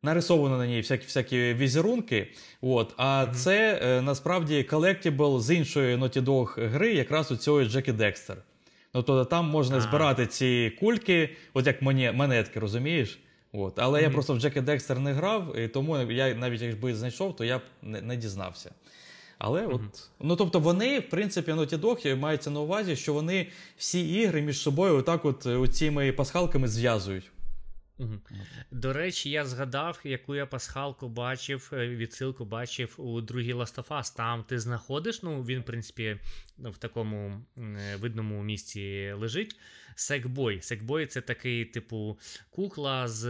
[0.06, 2.28] нарисовано на ній всякі всякі візерунки.
[2.62, 3.34] От, А mm-hmm.
[3.34, 8.38] це е, насправді колектібл з іншої Naughty Dog гри, якраз у цього Джекі Декстер.
[8.94, 13.20] Ну, тобто там можна збирати ці кульки, от як монетки, розумієш?
[13.54, 13.80] От.
[13.80, 14.04] Але mm-hmm.
[14.04, 17.58] я просто в Джекі Декстер не грав, і тому я навіть якби знайшов, то я
[17.58, 18.72] б не, не дізнався.
[19.38, 19.76] Але mm-hmm.
[19.76, 24.42] от, ну тобто вони, в принципі, Naughty Dog мається на увазі, що вони всі ігри
[24.42, 27.32] між собою отак от цими пасхалками зв'язують.
[27.98, 28.20] Угу.
[28.72, 34.16] До речі, я згадав, яку я пасхалку бачив, е, відсилку бачив у другій Us.
[34.16, 36.20] Там ти знаходиш, ну він, в принципі,
[36.58, 39.56] в такому е, видному місці лежить.
[39.96, 40.62] Секбой.
[40.62, 43.22] Секбой це такий, типу, кукла з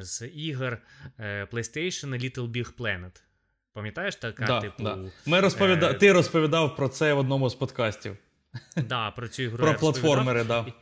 [0.00, 0.78] з ігор
[1.18, 3.22] е, PlayStation Little Big Planet.
[3.72, 4.82] Пам'ятаєш така, да, типу.
[4.82, 4.98] Да.
[5.26, 5.90] Ми розповіда...
[5.90, 5.94] Е...
[5.94, 8.16] Ти розповідав про це в одному з подкастів.
[8.76, 9.58] Да, Про цю ігру.
[9.58, 10.66] Про платформери, так.
[10.66, 10.72] Да.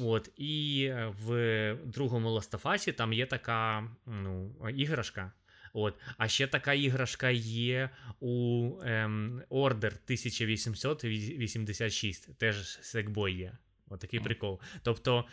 [0.00, 5.32] От, І е, в другому Last of Us і там є така ну, іграшка.
[5.72, 5.94] От.
[6.18, 13.56] А ще така іграшка є у ем, Order 1886, теж Sackboy є.
[13.88, 14.60] Отакий прикол.
[14.82, 15.24] Тобто,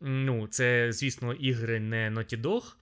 [0.00, 2.74] ну, це, звісно, ігри не Naughty Dog,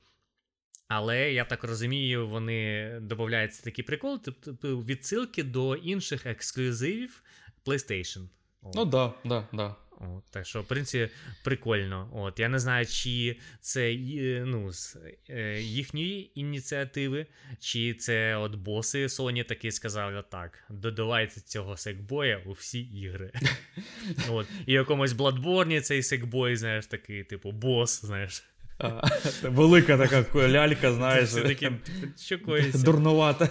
[0.88, 7.22] але я так розумію, вони додаються такий прикол, тобто відсилки до інших ексклюзивів
[7.64, 8.28] PlayStation.
[8.62, 8.74] От.
[8.74, 9.76] Ну, да, да, да.
[10.02, 11.12] От, Так що, в принципі,
[11.44, 12.08] прикольно.
[12.12, 13.96] От, Я не знаю, чи це
[14.46, 14.96] ну, з
[15.30, 17.26] е, їхньої ініціативи,
[17.60, 23.32] чи це от боси Sony таки сказали так: додавайте цього секбоя у всі ігри.
[24.30, 28.44] От, І в якомусь Bloodborne цей секбой, знаєш, такий, типу, бос, знаєш.
[29.42, 31.28] Велика така лялька, знаєш.
[32.84, 33.48] Дурнувата.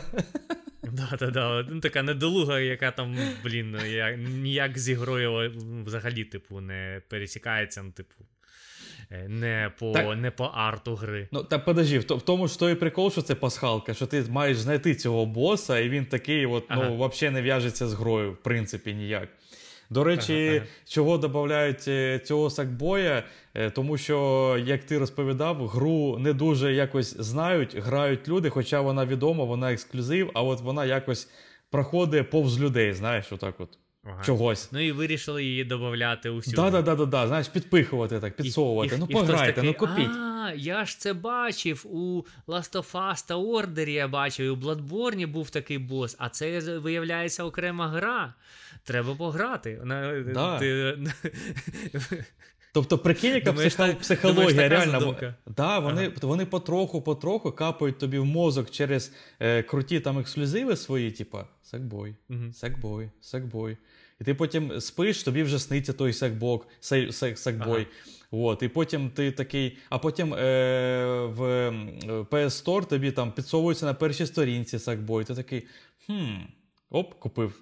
[0.92, 1.66] Да, да, да.
[1.70, 3.78] Ну, така недолуга, яка там, блін,
[4.18, 5.52] ніяк зі грою
[5.86, 8.16] взагалі, типу, не пересікається, ну, типу.
[9.12, 11.28] Е, не по так, не по арту гри.
[11.32, 14.58] Ну, та подожди, в, в тому ж той прикол, що це пасхалка, що ти маєш
[14.58, 16.90] знайти цього боса, і він такий, от, ну, ага.
[16.90, 19.30] ну, взагалі не в'яжеться з грою, в принципі, ніяк.
[19.92, 20.66] До речі, ага, ага.
[20.88, 23.24] чого додають е, цього сакбоя,
[23.54, 29.06] е, тому що, як ти розповідав, гру не дуже якось знають, грають люди, хоча вона
[29.06, 31.30] відома, вона ексклюзив, а от вона якось
[31.70, 33.81] проходить повз людей, знаєш, отак от.
[34.04, 34.24] Ага.
[34.24, 34.70] Чогось.
[34.72, 36.58] Ну і вирішили її додати усюди.
[36.58, 38.96] Так-да-да-да, знаєш, підпихувати так, підсовувати.
[38.96, 40.10] І, ну, і, пограйте, такий, ну купіть.
[40.10, 44.56] А, я ж це бачив у Last of Us та Order я бачив, і у
[44.56, 48.34] Bloodborne був такий бос, а це виявляється окрема гра.
[48.84, 49.82] Треба пограти.
[50.34, 50.60] Да.
[50.60, 50.98] Ти...
[52.74, 53.94] Тобто, прикинь, яка думаєш, психо...
[54.00, 55.16] психологія думаєш, реально.
[55.48, 56.14] Да, Вони ага.
[56.22, 62.16] вони потроху-потроху капають тобі в мозок через е, круті там ексклюзиви свої, типа секбой,
[62.54, 63.78] секбой, секбой.
[64.22, 66.68] І ти потім спиш, тобі вже сниться той секбок,
[67.36, 67.82] секбой.
[67.82, 67.86] Ага.
[68.32, 71.42] От, І потім ти такий, а потім е, в
[72.32, 75.24] PS Store тобі там підсовується на першій сторінці секбой.
[75.24, 75.68] Ти такий.
[76.06, 76.36] хм,
[76.90, 77.62] Оп, купив.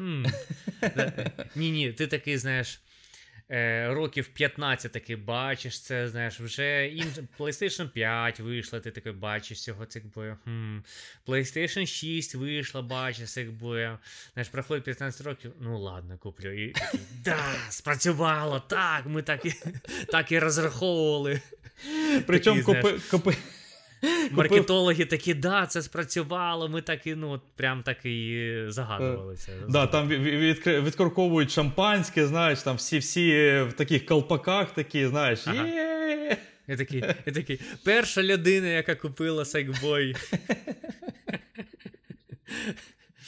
[1.55, 2.81] Ні, ні, ти такий, знаєш.
[3.51, 7.13] Е, років 15 таки бачиш це, знаєш, вже ін...
[7.39, 10.37] PlayStation 5 вийшла, ти таки бачиш цього цикбою.
[10.43, 10.77] Хм.
[11.27, 13.97] PlayStation 6 вийшла, бачиш цикбою.
[14.33, 16.51] Знаєш, проходить 15 років, ну ладно, куплю.
[16.63, 19.53] І такий, да, спрацювало, так, ми так і
[20.11, 21.41] так і розраховували.
[22.27, 23.35] Причому купи, купи,
[24.31, 26.69] Маркетологи такі, да, це спрацювало.
[26.69, 29.51] Ми так і ну, прям так і загадувалися.
[29.69, 33.31] Да, Там відкорковують шампанське, знаєш, там всі-всі
[33.69, 35.47] в таких колпаках такі, знаєш.
[35.47, 35.67] Ага.
[36.67, 40.15] Я такий, я такий, перша людина, яка купила Сайкбой.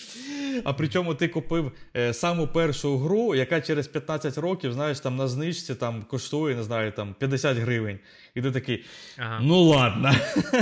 [0.63, 5.27] А причому ти купив е, саму першу гру, яка через 15 років, знаєш, там на
[5.27, 7.99] знижці там коштує, не знаю, там 50 гривень.
[8.35, 8.85] І ти такий.
[9.17, 9.39] Ага.
[9.43, 10.15] Ну ладно.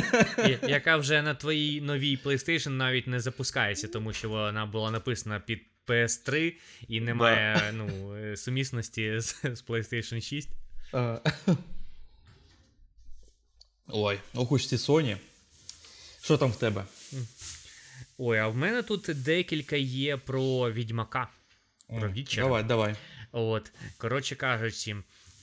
[0.67, 5.59] Яка вже на твоїй новій PlayStation навіть не запускається, тому що вона була написана під
[5.87, 6.53] PS3
[6.87, 7.71] і немає да.
[7.71, 10.49] ну, е, сумісності з, з PlayStation 6.
[10.93, 11.19] А.
[13.87, 15.17] Ой, ох уж ці Sony.
[16.23, 16.83] Що там в тебе?
[18.21, 21.27] Ой, а в мене тут декілька є про відьмака.
[21.99, 22.47] Про вічера.
[22.47, 22.95] Давай, давай.
[23.31, 24.95] От, коротше кажучи,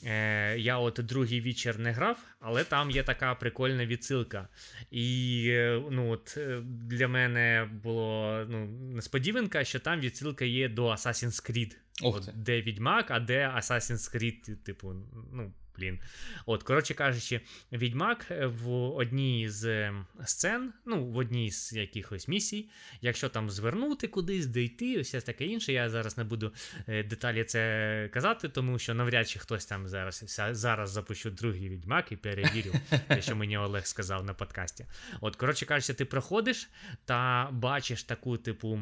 [0.04, 4.48] е, я от другий вічер не грав, але там є така прикольна відсилка.
[4.90, 10.90] І е, ну, от, е, для мене було ну, несподіванка, що там відсилка є до
[10.90, 11.76] Assassin's Creed.
[12.02, 14.94] От, Де Відьмак, а де Assassin's Creed, типу,
[15.32, 15.98] ну блін.
[16.46, 17.40] От, коротше кажучи,
[17.72, 22.68] відьмак е, в одній з ем, сцен, ну, в одній з якихось місій,
[23.00, 25.72] якщо там звернути кудись, дійти, все таке інше.
[25.72, 26.52] Я зараз не буду
[26.88, 32.12] е, деталі це казати, тому що навряд чи хтось там зараз зараз запущу другий відьмак
[32.12, 32.72] і перевірю,
[33.08, 34.86] те, що мені Олег сказав на подкасті.
[35.20, 36.70] От, коротше кажучи, ти проходиш
[37.04, 38.80] та бачиш таку, типу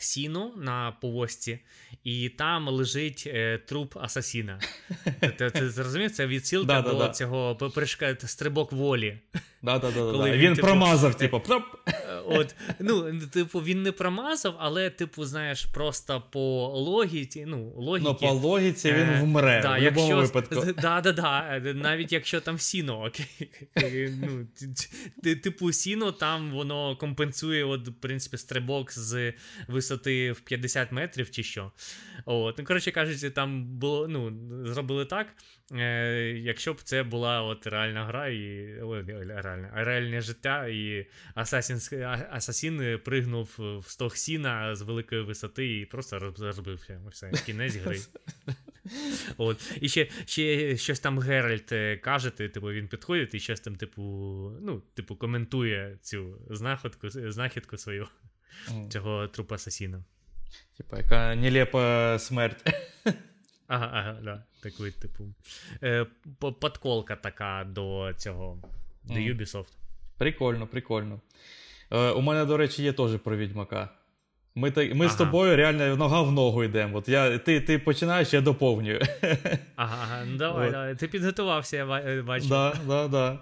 [0.00, 1.58] сіно на повозці,
[2.04, 4.60] і там лежить е, труп асасіна.
[5.54, 7.54] Ти зрозумів, це відсілка до цього
[8.28, 9.18] стрибок волі.
[9.64, 11.42] Да, да, да, Коли Він, він типу, промазав, типу.
[11.86, 17.44] Е, от, ну, Типу, він не промазав, але, типу, знаєш, просто по логіці.
[17.46, 20.64] Ну, логіки, ну по логіці він е, вмре да, в будь-якому випадку.
[20.82, 23.50] Да, да, да, Навіть якщо там сіно, окей.
[24.22, 24.46] ну,
[25.34, 29.32] Типу, сіно там воно компенсує, от, в принципі, стрибок з
[29.68, 31.72] висоти в 50 метрів чи що.
[32.24, 34.32] От, ну, Коротше кажучи, там було, ну,
[34.64, 35.26] зробили так.
[35.72, 38.74] Е, Якщо б це була от реальна гра, і
[39.08, 41.06] реальне, реальне життя, і
[42.30, 47.00] Асасін пригнув в стог сіна з великої висоти і просто розбився.
[47.10, 48.00] Все, кінець гри.
[49.36, 49.72] От.
[49.80, 54.02] І ще ще щось там Геральт е, каже, типу, він підходить і щось там, типу,
[54.62, 58.08] ну, типу, коментує цю знаходку, знахідку свою
[58.90, 60.04] цього трупа Асасіна.
[60.76, 62.70] Типа, яка нелепа смерть.
[63.66, 64.42] Ага, ага, да.
[64.62, 65.24] Такий, типу.
[65.82, 66.06] Е,
[66.38, 68.58] Подколка така до цього.
[69.04, 69.36] До mm.
[69.36, 69.72] Ubisoft.
[70.18, 71.20] Прикольно, прикольно.
[71.90, 73.88] Е, У мене, до речі, є теж про відьмака.
[74.56, 75.14] Ми ми ага.
[75.14, 76.98] з тобою реально нога в ногу йдемо.
[76.98, 79.00] От я, Ти ти починаєш, я доповнюю.
[79.76, 80.24] Ага, ага.
[80.26, 80.94] ну давай, давай.
[80.94, 82.48] Ти підготувався, я е, бачу.
[82.48, 83.38] Да, да, да.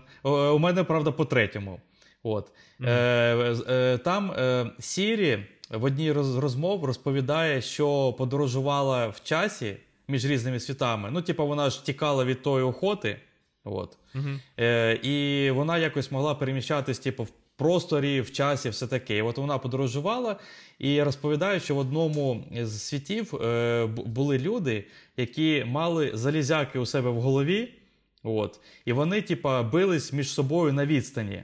[0.51, 1.81] У мене, правда, по третьому.
[2.23, 2.53] От.
[2.81, 2.89] Mm.
[2.89, 9.77] Е, е, Там е, Сірі в одній з розмов розповідає, що подорожувала в часі
[10.13, 11.09] між різними світами.
[11.13, 13.17] Ну, типу, вона ж тікала від тої охоти,
[13.65, 13.99] От.
[14.15, 14.29] Угу.
[14.61, 19.17] Е, І вона якось могла переміщатись, типу, в просторі, в часі, все таке.
[19.17, 20.37] І от вона подорожувала
[20.79, 24.85] і розповідає, що в одному з світів е, були люди,
[25.17, 27.75] які мали залізяки у себе в голові.
[28.23, 31.43] От, і вони, типа, бились між собою на відстані.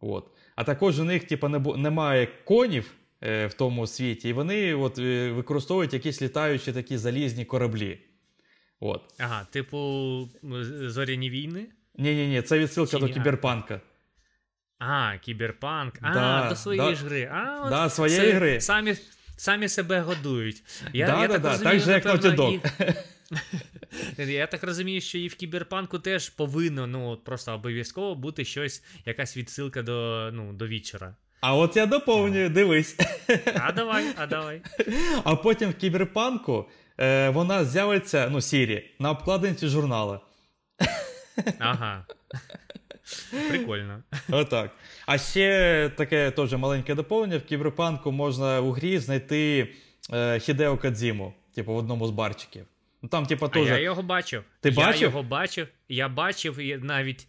[0.00, 0.26] От.
[0.56, 4.98] А також у них, типа, не бу- немає конів в тому світі, і вони от,
[4.98, 7.98] е, використовують якісь літаючі такі залізні кораблі.
[8.80, 9.02] От.
[9.18, 10.28] Ага, типу
[10.82, 11.66] зоряні війни?
[11.98, 13.12] Ні, ні, це відсилка Чи до ні?
[13.12, 13.80] кіберпанка.
[14.78, 15.94] А, кіберпанк.
[16.00, 16.94] А, Да, до своєї да.
[16.96, 17.30] ж гри.
[17.32, 18.60] А, от Да, своєї це гри.
[18.60, 18.96] Самі,
[19.36, 20.62] самі себе годують.
[20.92, 22.60] Я, Да, я да, так да, розумію, так же, як напевно, і...
[24.32, 29.36] Я так розумію, що і в кіберпанку теж повинно ну, просто обов'язково бути щось, якась
[29.36, 31.16] відсилка до, ну, до вічера.
[31.40, 32.96] А от я доповнюю, дивись.
[33.54, 34.62] А давай, а давай.
[35.24, 36.68] А потім в кіберпанку
[36.98, 40.20] е, вона з'явиться, ну, Сірі, на обкладинці журнала.
[41.58, 42.06] Ага.
[43.48, 44.02] Прикольно.
[44.30, 44.70] Отак.
[45.06, 49.68] А ще таке теж маленьке доповнення: в кіберпанку можна у грі знайти
[50.12, 52.66] е, Хідео Кадзіму, типу, в одному з барчиків.
[53.02, 54.44] Ну там, типу, А я його бачив.
[54.60, 55.02] Ти я бачив?
[55.02, 55.68] його бачив.
[55.88, 57.26] Я бачив і навіть.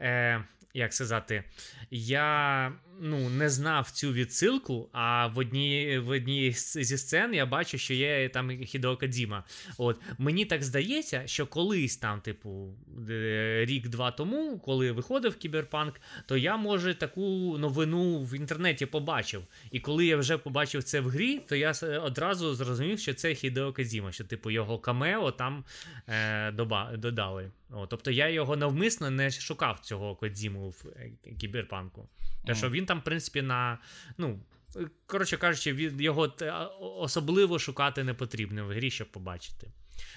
[0.00, 0.44] Е,
[0.76, 1.44] як сказати,
[1.90, 7.78] я ну, не знав цю відсилку, а в одній, в одній зі сцен я бачу,
[7.78, 9.44] що є там Хідео Кадзіма.
[9.78, 12.74] От мені так здається, що колись там, типу,
[13.10, 19.42] е, рік-два тому, коли виходив кіберпанк, то я може таку новину в інтернеті побачив.
[19.70, 21.72] І коли я вже побачив це в грі, то я
[22.02, 25.64] одразу зрозумів, що це Хідео Кадзіма, що типу його камео там
[26.08, 27.50] е, доба, додали.
[27.70, 32.08] О, тобто я його навмисно не шукав цього Кодзіму в е, кіберпанку.
[32.46, 33.78] Те, що він там, в принципі, на.
[34.18, 34.40] ну,
[34.76, 36.34] е, Коротше кажучи, він, його
[36.80, 39.70] особливо шукати не потрібно в грі, щоб побачити.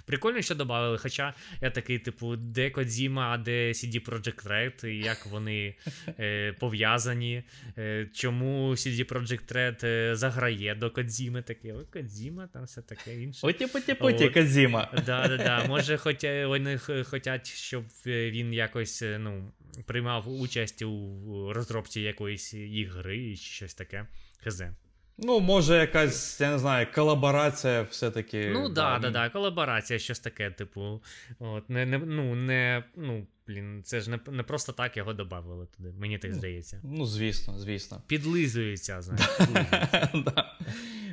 [0.06, 4.98] Прикольно, що додали, хоча я такий, типу, де Кодзіма, а де CD Projekt Red, і
[4.98, 5.76] як вони
[6.20, 7.44] е, пов'язані,
[7.78, 13.22] е, чому CD Projekt Red е, заграє до Кодзіми, таке, ой, Кодзіма, там все таке
[13.22, 13.48] інше.
[13.48, 14.34] Оті-поті-поті, От.
[14.34, 14.92] Кадзіма.
[15.06, 15.66] Да, да, да.
[15.68, 19.52] Може, хоч е, вони х- хотять, щоб е, він якось е, ну,
[19.86, 24.08] приймав участь у розробці якоїсь ігри чи щось таке.
[24.44, 24.64] Хз.
[25.22, 28.50] Ну, може, якась, я не знаю, колаборація все-таки.
[28.54, 31.02] Ну, да, да, да, колаборація, щось таке, типу.
[31.40, 35.68] От, не, не, ну, не, ну, блін, це ж не, не просто так його додавали
[35.78, 36.82] туди, мені так здається.
[36.84, 38.02] Ну, звісно, звісно.
[38.08, 39.30] Підлизується, знаєш.
[40.14, 40.58] Да.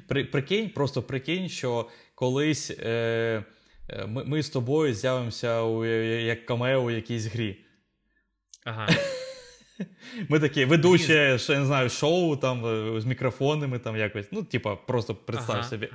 [0.09, 3.45] При, прикинь, просто прикинь, що колись е,
[3.89, 7.66] е, ми, ми з тобою з'явимося у, як камео у якійсь грі.
[8.67, 8.87] Ага.
[10.29, 12.67] Ми такі ведучі, ще, не знаю, шоу там
[12.97, 14.27] е, з мікрофонами, там якось.
[14.33, 15.69] Ну, типа, просто представ Ага.
[15.69, 15.89] собі.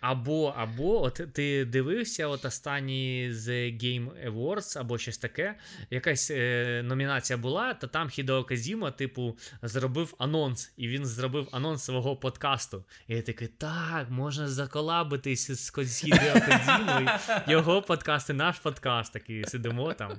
[0.00, 5.54] Або, або, от ти дивився от останні з Game Awards, або щось таке.
[5.90, 11.84] Якась е, номінація була, та там Хідео Казіма, типу, зробив анонс, і він зробив анонс
[11.84, 12.84] свого подкасту.
[13.08, 15.70] І я такий, так, можна заколабитись з
[16.00, 17.08] Хідео Казімою.
[17.48, 19.12] Його подкаст і наш подкаст.
[19.12, 20.12] Такий сидимо там.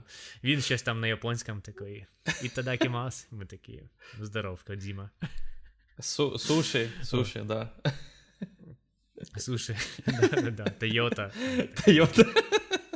[0.44, 2.06] Він щось там на японському такий.
[2.44, 3.28] І тадакі мас.
[3.32, 3.84] Ми такі,
[4.20, 5.10] здоров, Кодзіма.
[6.00, 7.70] Су, суші, суші, да.
[9.38, 11.32] Слушай, да-да-да, Тойота.
[11.86, 12.26] Тойота.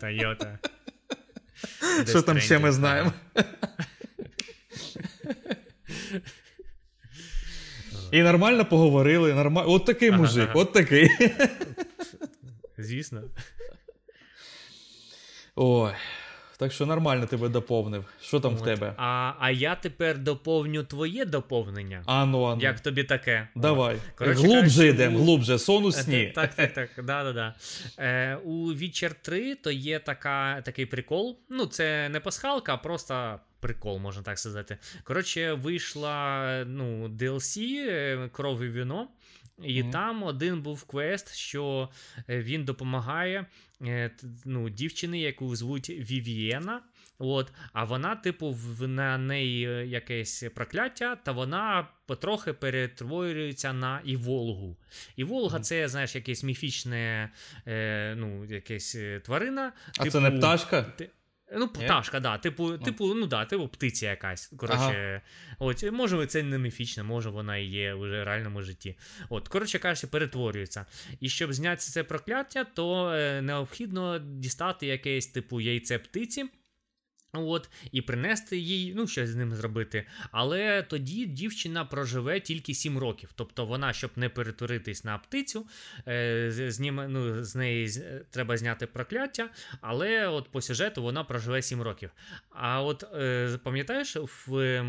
[0.01, 0.59] Тойота.
[2.07, 3.13] Що там ще ми знаємо?
[8.11, 9.69] І нормально поговорили, нормально.
[9.71, 10.59] От такий Ага, мужик, ага.
[10.59, 11.09] от такий.
[12.77, 13.23] Звісно.
[15.55, 15.93] Ой.
[16.57, 18.05] Так що нормально тебе доповнив.
[18.21, 18.93] Що там в тебе?
[18.97, 22.03] А, а я тепер доповню твоє доповнення.
[22.05, 22.61] Ану, ану.
[22.61, 23.47] Як тобі таке?
[23.55, 23.97] Давай.
[24.15, 26.31] Коротше глубже кажучи, йдемо, у- глубже, сон у Е, сні.
[26.35, 26.89] Так, так, так.
[26.97, 27.55] Да, да, да.
[27.99, 31.39] Е, у Witcher 3 то є така, такий прикол.
[31.49, 34.77] Ну, це не пасхалка, а просто прикол, можна так сказати.
[35.03, 39.07] Коротше, вийшла ну, DLC е, Кров і віно.
[39.63, 39.91] І Мгм.
[39.91, 41.89] там один був квест, що
[42.29, 43.45] е, він допомагає
[44.45, 46.81] ну, дівчини, яку звуть Вівієна.
[47.19, 54.01] От, а вона, типу, в на неї е, якесь прокляття, та вона потрохи перетворюється на
[54.05, 54.77] Іволгу.
[55.15, 57.29] І Волга це, знаєш, якесь міфічне,
[57.67, 59.73] е, ну, якесь е, тварина.
[59.97, 60.81] А це не пташка?
[60.81, 61.09] Ти-
[61.53, 62.37] Ну, пташка, да.
[62.37, 64.47] Типу, типу, ну да, типу птиця якась.
[64.57, 65.21] Коротше,
[65.59, 68.97] от, може, це не міфічне, може вона і є в реальному житті.
[69.29, 70.85] От, коротше кажучи, перетворюється.
[71.19, 76.45] І щоб зняти це прокляття, то е, необхідно дістати якесь, типу, яйце птиці.
[77.39, 80.05] От, і принести їй, ну, щось з ним зробити.
[80.31, 83.29] Але тоді дівчина проживе тільки 7 років.
[83.35, 85.67] Тобто вона, щоб не перетворитись на птицю,
[86.07, 87.89] е, зніме, ну, з неї
[88.29, 89.49] треба зняти прокляття,
[89.81, 92.11] але от по сюжету вона проживе 7 років.
[92.49, 94.85] А от е, пам'ятаєш, в е,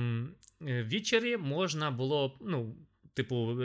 [0.63, 2.39] вічері можна було.
[2.41, 2.77] ну,
[3.17, 3.59] Типу,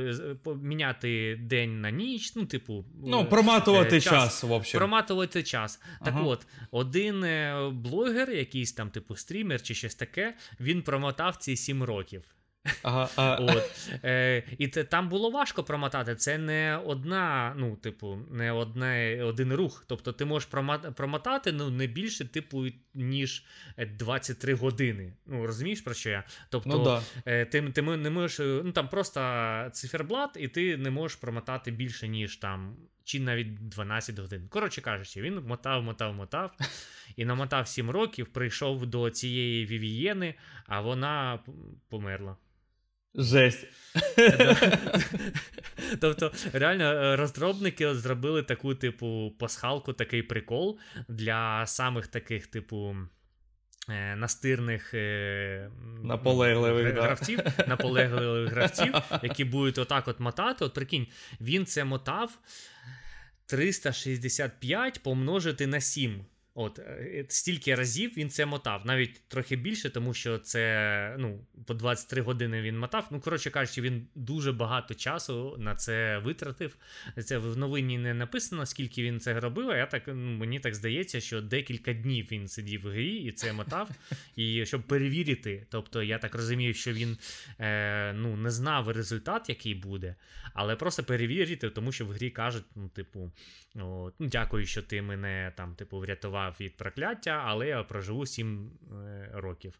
[0.44, 4.78] поміняти день на ніч, ну, типу, ну, проматувати е, час, час в общем.
[4.78, 5.82] Проматувати час.
[6.06, 11.56] Так от, один е, блогер, якийсь там, типу, стрімер чи щось таке, він промотав ці
[11.56, 12.24] 7 років.
[12.84, 13.36] Ага, а...
[13.36, 13.90] От.
[14.04, 16.16] Е, І те, там було важко промотати.
[16.16, 19.86] Це не одна, ну, типу, не одне, один рух.
[19.88, 20.50] Тобто ти можеш
[20.96, 23.46] промотати ну, не більше, типу, ніж
[23.78, 25.14] 23 години.
[25.26, 26.24] Ну, розумієш, про що я?
[26.50, 27.02] Тобто, ну, да.
[27.26, 29.20] е, ти ти не можеш, ну там просто
[29.72, 34.48] циферблат, і ти не можеш промотати більше, ніж там, чи навіть 12 годин.
[34.50, 36.52] Коротше кажучи, він мотав, мотав, мотав.
[37.16, 40.36] І намотав 7 років, прийшов до цієї Вівієни,
[40.66, 41.40] а вона
[41.90, 42.38] померла.
[43.16, 43.68] Жесть.
[46.02, 52.96] Тобто, реально, е, розробники зробили таку, типу, пасхалку, такий прикол для самих таких, типу.
[53.90, 55.72] Е, настирних е,
[56.04, 57.66] наполегливих гравців, да.
[57.68, 58.94] наполегливих гравців,
[59.24, 60.66] які будуть отак от мотати.
[60.66, 61.08] От прикинь,
[61.42, 62.38] він це мотав
[63.46, 66.26] 365 помножити на 7.
[66.54, 71.74] От е, стільки разів він це мотав, навіть трохи більше, тому що це ну, по
[71.74, 73.08] 23 години він мотав.
[73.12, 76.78] Ну, коротше кажучи, він дуже багато часу на це витратив.
[77.26, 79.70] Це в новині не написано, скільки він це робив.
[79.70, 83.32] а я так, ну, Мені так здається, що декілька днів він сидів в грі і
[83.32, 83.90] це мотав.
[84.36, 85.68] І щоб перевірити.
[85.70, 87.18] Тобто, я так розумію, що він
[87.60, 90.16] е, ну, не знав результат, який буде,
[90.54, 93.32] але просто перевірити, тому що в грі кажуть, ну, типу,
[93.76, 98.26] от, ну, дякую, що ти мене там, типу, врятував врятував від прокляття, але я проживу
[98.26, 99.80] 7 е, років.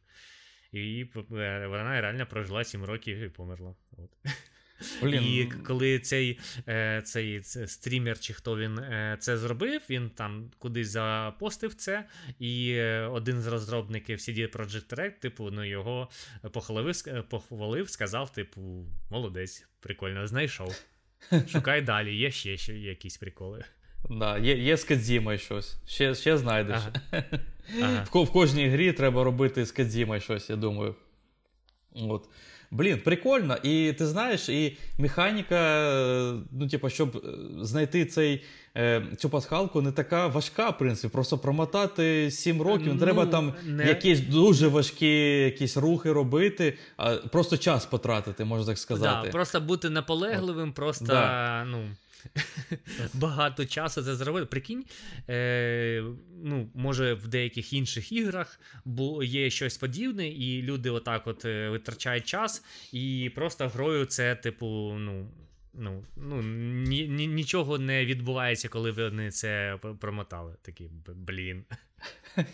[0.72, 3.76] І е, вона реально прожила 7 років і померла.
[3.98, 4.10] От.
[5.02, 5.24] Блін.
[5.24, 8.80] І коли цей е, цей стрімер, чи хто він
[9.20, 12.06] це зробив, він там кудись запостив це,
[12.40, 12.82] і
[13.12, 16.10] один з розробників CD Projekt Red, типу, ну його
[16.52, 16.96] похвалив,
[17.30, 20.84] похвалив, сказав, типу, молодець, прикольно, знайшов.
[21.48, 23.64] Шукай далі, є ще, ще якісь приколи.
[24.10, 25.78] Да, Є є з Кадзімою щось.
[25.88, 26.80] Ще ще знайдеш.
[27.12, 27.24] Ага.
[27.82, 28.06] Ага.
[28.14, 30.96] В, в кожній грі треба робити з Кадзімою щось, я думаю.
[31.96, 32.30] От.
[32.72, 33.58] Блін, прикольно.
[33.64, 35.94] І ти знаєш, і механіка,
[36.52, 37.30] ну, типу, щоб е,
[37.66, 38.44] знайти цей,
[38.78, 41.14] е, цю пасхалку, не така важка, в принципі.
[41.14, 43.88] Просто промотати 7 років, ну, треба там не...
[43.88, 49.26] якісь дуже важкі якісь рухи робити, а просто час потратити, можна так сказати.
[49.26, 51.06] Да, Просто бути наполегливим, просто.
[51.06, 51.66] Да.
[51.68, 51.78] ну...
[53.14, 54.46] багато часу це зробити.
[54.46, 54.86] Прикинь,
[55.30, 56.04] е,
[56.44, 58.60] ну, може в деяких інших іграх
[59.24, 64.96] є щось подібне, і люди отак от е, витрачають час, і просто грою це, типу,
[65.00, 65.32] ну.
[65.74, 70.56] Ну, ну ні, ні, нічого не відбувається, коли вони це промотали.
[70.62, 71.64] Такі, блін.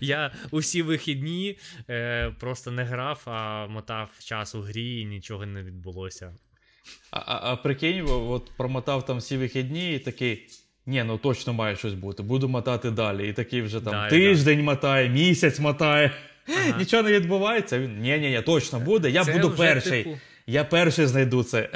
[0.00, 1.58] Я усі вихідні
[1.90, 6.34] е, просто не грав, а мотав час у грі, і нічого не відбулося.
[7.10, 10.48] А а, а прикинь, от промотав там всі вихідні і такий.
[10.86, 12.22] Ні, ну точно має щось бути.
[12.22, 13.28] Буду мотати далі.
[13.28, 14.64] І такий вже там да, тиждень да.
[14.64, 16.12] мотає, місяць мотає.
[16.48, 16.78] Ага.
[16.78, 17.78] Нічого не відбувається.
[17.78, 19.10] Він ні, ні, ні, точно буде.
[19.10, 20.04] Я Це буду перший.
[20.04, 20.18] Типу...
[20.46, 21.68] Я перший знайду це.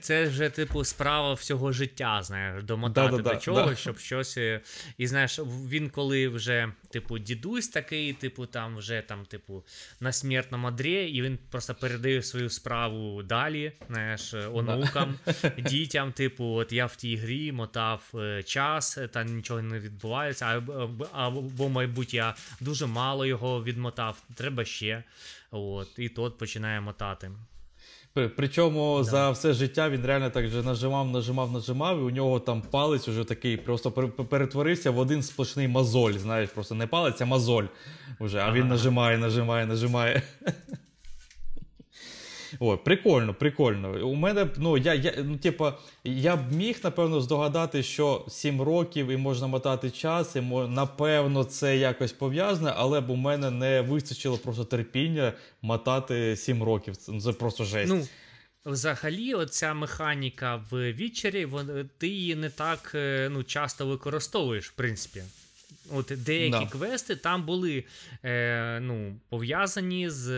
[0.00, 3.76] Це вже, типу, справа всього життя, знаєш, домотати да, да, до чого, да.
[3.76, 4.38] щоб щось.
[4.38, 4.60] Е,
[4.98, 9.64] і знаєш, він коли вже, типу, дідусь такий, типу, там вже там, типу,
[10.00, 15.18] на смертному одрі, і він просто передає свою справу далі, знаєш, е, онукам,
[15.58, 21.06] дітям, типу, от я в тій грі мотав е, час, та нічого не відбувається, або,
[21.12, 25.04] або, мабуть, я дуже мало його відмотав, треба ще.
[25.50, 27.30] От, І тот починає мотати.
[28.26, 29.04] Причому да.
[29.04, 33.08] за все життя він реально так же нажимав, нажимав, нажимав, і у нього там палець
[33.08, 33.90] уже такий просто
[34.30, 36.12] перетворився в один сплошний мозоль.
[36.12, 37.64] Знаєш, просто не палець, а мозоль.
[38.18, 40.22] Уже, А він нажимає, нажимає, нажимає.
[42.58, 44.06] О, прикольно, прикольно.
[44.06, 49.08] У мене ну я я ну, типа, я б міг напевно здогадати, що 7 років
[49.08, 54.38] і можна мотати час, і напевно це якось пов'язане, але б у мене не вистачило
[54.38, 55.32] просто терпіння
[55.62, 56.96] мотати 7 років.
[56.96, 57.92] Це, це просто жесть.
[57.92, 58.06] Ну,
[58.64, 61.48] Взагалі, оця механіка в вічері,
[61.98, 65.22] ти її не так е, ну, часто використовуєш, в принципі.
[65.92, 66.66] От Деякі да.
[66.66, 67.84] квести там були
[68.24, 70.28] е, ну, пов'язані з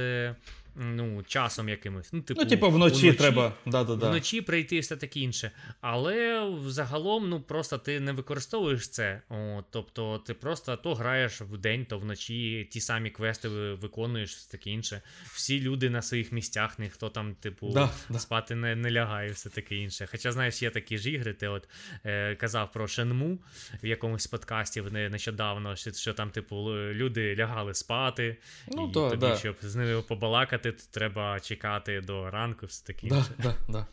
[0.76, 2.12] ну, часом якимось.
[2.12, 3.52] Ну, типу, Ну, типу, вночі, треба.
[3.66, 4.10] Да-да-да.
[4.10, 5.50] Вночі прийти і все таке інше.
[5.80, 9.22] Але загалом, ну просто ти не використовуєш це.
[9.28, 14.50] О, тобто ти просто то граєш в день, то вночі ті самі квести виконуєш, все
[14.50, 15.02] таке інше.
[15.24, 18.18] Всі люди на своїх місцях, ніхто там, типу, Да, да.
[18.18, 20.08] спати не, не лягає, все таке інше.
[20.10, 21.68] Хоча, знаєш, є такі ж ігри, ти от
[22.04, 23.38] е, казав про Шенму
[23.82, 28.36] в якомусь подкасті не- нещодавно, що, що там, типу, люди лягали спати,
[28.68, 29.36] Ну, і то, тобі, да.
[29.36, 33.86] щоб з ними побалакати, то треба чекати до ранку, все таке Да, да, да.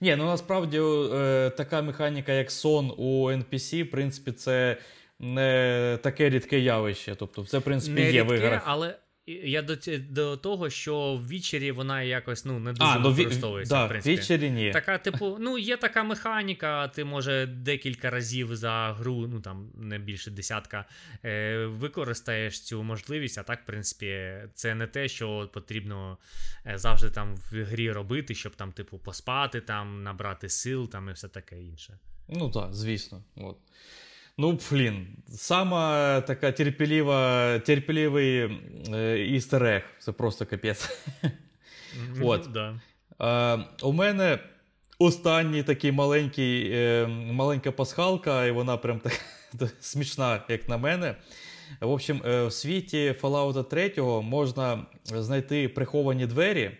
[0.00, 4.76] Ні, ну насправді е, така механіка, як сон у NPC, в принципі, це
[5.18, 7.14] не таке рідке явище.
[7.14, 8.62] Тобто, це, в принципі, не є в іграх.
[8.64, 8.94] але
[9.26, 13.74] я до, до того, що в вічері вона якось ну, не дуже А, ну використовується.
[13.74, 14.16] да, в принципі.
[14.16, 14.70] вічері ні.
[14.70, 19.98] Така, типу, ну, є така механіка, ти може декілька разів за гру, ну там не
[19.98, 20.84] більше десятка,
[21.24, 26.18] е, використаєш цю можливість, а так, в принципі, це не те, що потрібно
[26.66, 31.12] е, завжди там в грі робити, щоб там, типу, поспати, там, набрати сил там і
[31.12, 31.98] все таке інше.
[32.28, 33.24] Ну так, звісно.
[33.36, 33.56] От.
[34.40, 38.50] Ну, блін, сама така терпеліва, терпеливий
[38.94, 39.82] е, істер-ег.
[39.98, 40.90] Це просто капець.
[42.22, 42.46] От.
[42.46, 42.80] Ну, да.
[43.54, 44.38] Е, у мене
[44.98, 49.20] останній такий маленький, е, маленька пасхалка, і вона прям так
[49.80, 51.14] смішна, як на мене.
[51.80, 56.70] В общем, е, в світі Fallout 3 можна знайти приховані двері.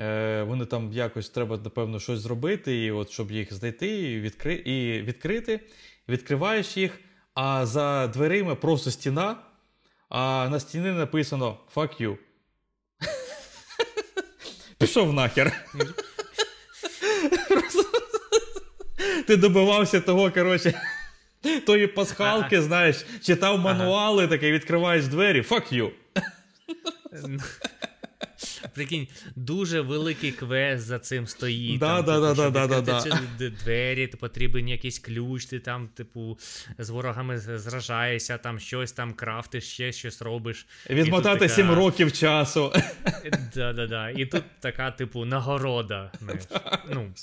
[0.00, 4.54] Е, вони там якось треба, напевно, щось зробити, і от, щоб їх знайти і, відкри...
[4.54, 5.60] і відкрити.
[6.08, 7.00] Відкриваєш їх,
[7.34, 9.36] а за дверима просто стіна,
[10.08, 12.16] а на стіні написано Fuck you.
[14.78, 15.52] Пішов нахер.
[19.26, 20.80] Ти добивався того, коротше,
[21.66, 25.90] тої пасхалки, знаєш, читав мануали, такий відкриваєш двері, fuck you.
[28.74, 31.78] Прикинь, дуже великий квест за цим стоїть.
[31.78, 33.04] Да, там, да, типу, да, да, да,
[33.38, 36.38] да, двері, то потрібен якийсь ключ, ти там, типу,
[36.78, 40.66] з ворогами зражаєшся, там щось там крафтиш, ще щось робиш.
[40.90, 42.72] Відмотати така- 7 років часу.
[43.54, 44.10] Да-да-да.
[44.10, 46.12] І тут така, типу, нагорода.
[46.90, 47.14] Ну,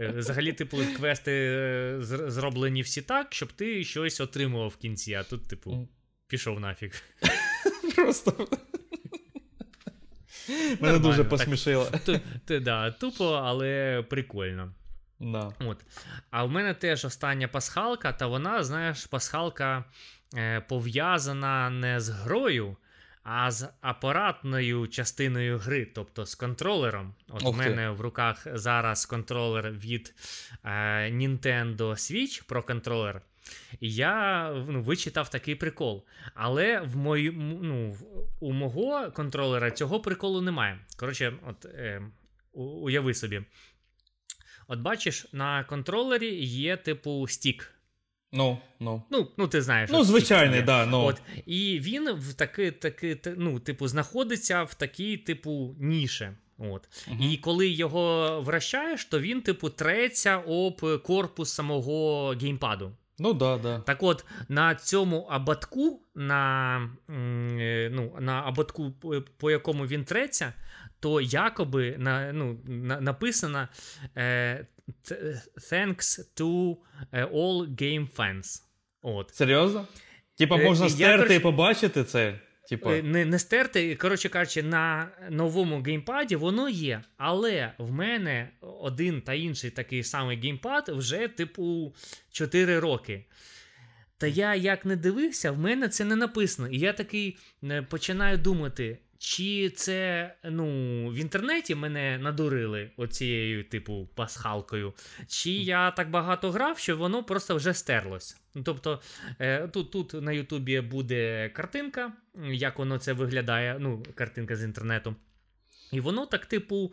[0.00, 1.96] е, взагалі, типу, квести е,
[2.28, 5.88] зроблені всі так, щоб ти щось отримував в кінці, а тут, типу,
[6.28, 7.02] пішов нафіг.
[7.96, 8.48] Просто.
[10.80, 11.88] Мене дуже посмішило.
[12.48, 14.72] Да, тупо, але прикольно.
[15.20, 15.52] Да.
[15.58, 15.84] От.
[16.30, 19.84] А в мене теж остання пасхалка, та вона, знаєш, пасхалка
[20.34, 22.76] е, пов'язана не з грою,
[23.22, 27.14] а з апаратною частиною гри, тобто з контролером.
[27.28, 30.14] От у мене в руках зараз контролер від
[30.64, 30.70] е,
[31.10, 33.22] Nintendo Switch про контролер.
[33.80, 36.04] І я ну, вичитав такий прикол.
[36.34, 37.30] Але в мої,
[37.62, 37.96] ну,
[38.40, 40.78] у мого контролера цього приколу немає.
[40.96, 42.02] Коротше, от е,
[42.52, 43.42] уяви собі.
[44.68, 47.70] От бачиш, на контролері є типу стік.
[48.32, 49.02] Ну, ну.
[49.10, 49.90] Ну, ну ти знаєш.
[49.92, 51.04] Ну, звичайний, да, ну.
[51.04, 56.28] От, і він в таки, таки, та- ну, типу, знаходиться в такій, типу, ніші.
[56.58, 56.88] От.
[57.08, 57.22] Мгм.
[57.22, 62.92] І коли його вращаєш, то він, типу, треться об корпус самого геймпаду.
[63.18, 63.78] Ну, да, да.
[63.80, 66.76] Так от, на цьому абатку, на,
[67.10, 68.92] е, ну, на абатку,
[69.38, 70.52] по- якому він треться,
[71.00, 73.68] то якоби на, ну, на, написано
[74.16, 74.66] е,
[75.70, 76.76] Thanks to
[77.12, 78.62] е, all game fans.
[79.02, 79.34] От.
[79.34, 79.86] Серйозно?
[80.38, 82.40] Типа можна стерти і побачити це?
[82.68, 82.94] Типа.
[82.94, 87.02] Е, Не, не стерти, коротше кажучи, на новому геймпаді воно є.
[87.16, 91.94] Але в мене один та інший такий самий геймпад вже, типу,
[92.30, 93.24] 4 роки.
[94.18, 96.68] Та я як не дивився, в мене це не написано.
[96.68, 100.66] І я такий е, починаю думати, чи це ну,
[101.08, 104.92] в інтернеті мене надурили оцією, типу, пасхалкою,
[105.26, 108.36] чи я так багато грав, що воно просто вже стерлось.
[108.54, 109.00] Ну, Тобто,
[109.38, 112.12] е, тут, тут на Ютубі буде картинка,
[112.50, 115.16] як воно це виглядає, ну, картинка з інтернету.
[115.94, 116.92] І воно так, типу,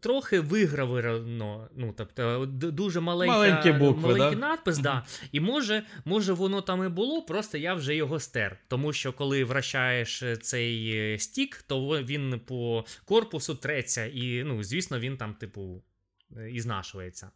[0.00, 1.68] трохи вигравировано.
[1.76, 4.48] Ну, тобто, дуже маленька, Маленькі букви, маленький да?
[4.48, 5.04] надпис, да.
[5.32, 8.58] І може, може, воно там і було, просто я вже його стер.
[8.68, 14.62] Тому що коли вращаєш е, цей е, стік, то він по корпусу треться, і, ну,
[14.62, 15.82] звісно, він там, типу,
[16.30, 16.56] ізнашується.
[16.56, 17.30] і знашується.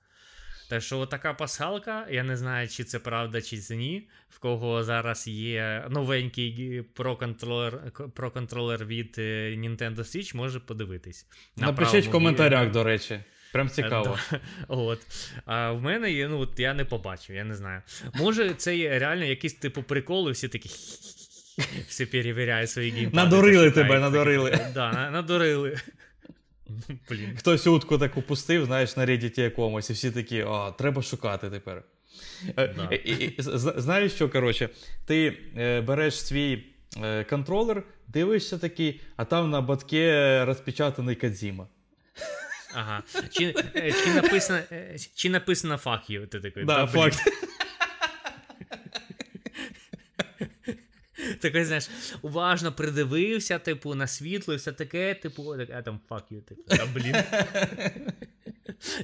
[0.72, 4.08] Так що така пасхалка, я не знаю, чи це правда, чи це ні.
[4.30, 7.80] В кого зараз є новенький гі- про-контролер,
[8.14, 11.26] про-контролер від е, Nintendo Switch, може подивитись.
[11.56, 13.20] На Напишіть в коментарях, до речі.
[13.52, 14.18] Прям цікаво.
[14.32, 14.40] Е.
[14.68, 14.98] От.
[15.46, 17.82] А в мене є, ну от я не побачив, я не знаю.
[18.14, 20.68] Може, це є реально якийсь типу прикол, і всі такі.
[21.88, 23.16] Всі перевіряють свої геймпади.
[23.16, 24.50] Надурили тебе, надурили.
[24.74, 25.76] Да, на- надурили.
[27.10, 27.36] Блін.
[27.38, 31.82] Хтось утку таку пустив, знаєш, на Reddit якомусь, і всі такі, а, треба шукати тепер.
[32.58, 32.90] Е, Да.
[33.80, 34.68] Знаєш що, коротше,
[35.06, 36.64] ти е, береш свій
[37.02, 41.66] е, контролер, дивишся такий, а там на батке розпечатаний Кадзіма.
[42.74, 43.02] Ага.
[43.30, 43.54] Чи,
[44.04, 44.60] чи, написано,
[45.14, 46.64] чи написано fuck you, ти такий.
[46.64, 47.10] Да, «Да, блін».
[47.10, 47.18] факт.
[51.42, 51.90] Такий, знаєш,
[52.22, 56.86] уважно придивився, типу, на світло і все таке, типу, а там fuck you, типу, та
[56.86, 57.16] блін.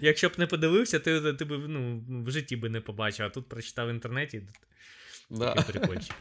[0.02, 3.48] Якщо б не подивився, ти, ти б ну, в житті би не побачив, а тут
[3.48, 4.42] прочитав в інтернеті,
[5.30, 5.54] Да.
[5.54, 6.14] прикольчик.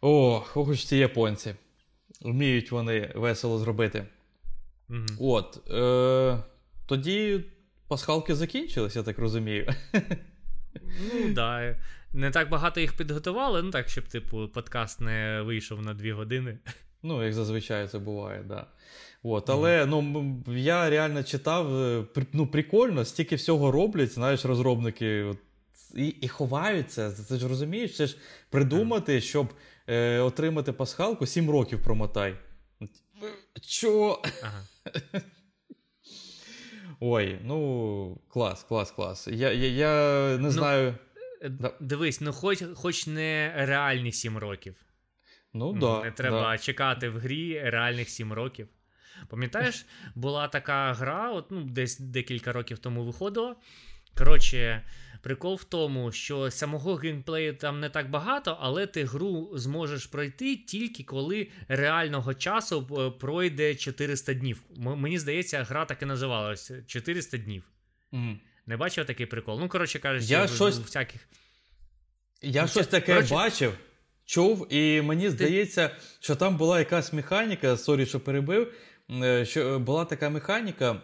[0.00, 1.54] О, уж ці японці.
[2.20, 4.06] Вміють вони весело зробити.
[4.88, 5.06] Мгм.
[5.20, 5.70] От.
[5.70, 6.38] Е,
[6.86, 7.44] тоді
[7.88, 9.74] пасхалки закінчились, я так розумію.
[11.00, 11.76] Ну, да.
[12.12, 16.58] Не так багато їх підготували, ну так, щоб, типу, подкаст не вийшов на дві години.
[17.02, 18.66] Ну, як зазвичай це буває, да.
[19.22, 25.22] От, але ну, я реально читав, е, ну, прикольно, стільки всього роблять, знаєш, розробники.
[25.22, 25.38] От,
[25.94, 27.12] і, і ховаються.
[27.28, 28.16] Ти ж розумієш, це ж
[28.50, 29.52] придумати, щоб
[29.86, 32.34] е, отримати пасхалку, 7 років промотай.
[33.60, 34.22] Чо?
[34.42, 34.62] Ага.
[37.06, 39.28] Ой, ну клас, клас, клас.
[39.28, 40.94] Я, я, я не знаю.
[41.42, 41.50] Е,
[41.80, 44.76] Дивись, ну хоч, хоч не реальні 7 років.
[45.52, 46.58] Ну, Ну, да, не треба да.
[46.58, 48.68] чекати в грі реальних 7 років.
[49.28, 53.56] Пам'ятаєш, була така гра, от, ну, десь декілька років тому виходила.
[54.18, 54.82] Коротше,
[55.24, 60.56] прикол в тому, що самого геймплею там не так багато, але ти гру зможеш пройти
[60.56, 64.62] тільки коли реального часу е, пройде 400 днів.
[64.78, 67.62] М- мені здається, гра так і називалась 400 днів.
[68.12, 68.40] Мгм.
[68.66, 69.60] Не бачив такий прикол?
[69.60, 71.20] Ну, коротше кажучи, Я щось- в всяких.
[72.42, 73.74] Я Ну, щось таке коротше- бачив,
[74.24, 78.72] чув, і мені здається, що там була якась механіка, sorry, що перебив,
[79.10, 81.02] е, що була така механіка,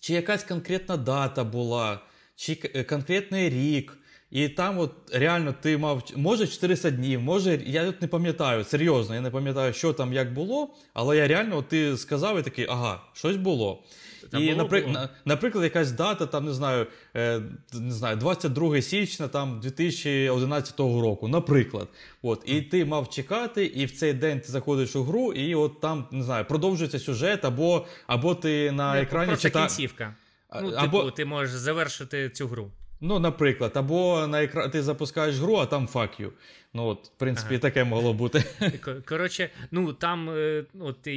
[0.00, 2.00] чи якась конкретна дата була,
[2.40, 3.96] чи е, конкретний рік.
[4.30, 9.14] І там от реально ти мав, може 400 днів, може, я тут не пам'ятаю, серйозно,
[9.14, 12.66] я не пам'ятаю, що там як було, але я реально, от ти сказав і такий,
[12.68, 13.82] ага, щось було.
[14.30, 15.08] Та і, було, напри- було.
[15.24, 16.86] наприклад, якась дата, там, не знаю,
[17.16, 17.40] е,
[17.74, 21.88] не знаю, 22 січня там, 2011 року, наприклад.
[22.22, 25.80] От, і ти мав чекати, і в цей день ти заходиш у гру, і от
[25.80, 29.72] там, не знаю, продовжується сюжет, або, або ти на екрані читаєш.
[30.62, 32.70] Ну, або- типу, ти можеш завершити цю гру.
[33.00, 34.68] Ну, наприклад, або на екра...
[34.68, 36.30] ти запускаєш гру, а там fuck you.
[36.74, 37.60] Ну, от, в принципі, Ага.
[37.62, 38.44] таке могло бути.
[39.08, 41.08] Коротше, ну там, е, от,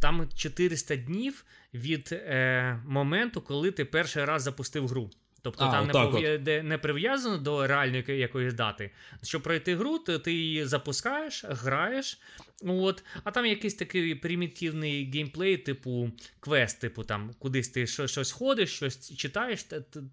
[0.00, 1.44] там 400 днів
[1.74, 5.10] від е, моменту, коли ти перший раз запустив гру.
[5.42, 8.90] Тобто А, там не, пов'я- не прив'язано до реальної якоїсь дати.
[9.22, 12.20] Щоб пройти гру, то ти її запускаєш, граєш.
[12.62, 18.70] От, а там якийсь такий примітивний геймплей, типу квест, типу там кудись ти щось ходиш,
[18.70, 19.66] щось читаєш,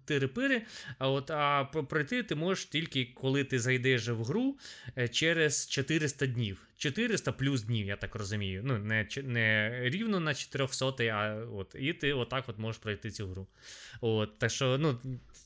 [0.06, 0.62] тири-пири.
[0.98, 4.58] А от а пройти ти можеш тільки коли ти зайдеш в гру
[4.98, 6.66] е, через 400 днів.
[6.82, 8.62] 400 плюс днів, я так розумію.
[8.64, 11.76] Ну, не, не рівно на 400, а от.
[11.78, 13.46] І ти отак от можеш пройти цю гру.
[14.00, 14.98] От, так що, ну,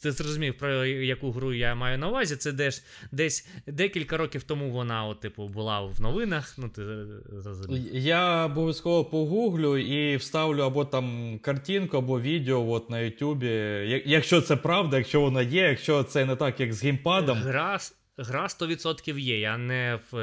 [0.03, 2.37] ти зрозумів, про яку гру я маю на увазі.
[2.37, 6.55] Це десь, десь декілька років тому вона, от, типу, була в новинах.
[6.59, 6.85] Ну, ти
[7.29, 7.95] зрозумів.
[7.95, 13.49] Я обов'язково погуглю і вставлю або там картинку, або відео от на Ютубі.
[14.07, 17.39] Якщо це правда, якщо воно є, якщо це не так, як з геймпадом.
[17.39, 17.79] Гра,
[18.19, 19.41] гра 100% є.
[19.41, 20.17] Я не в,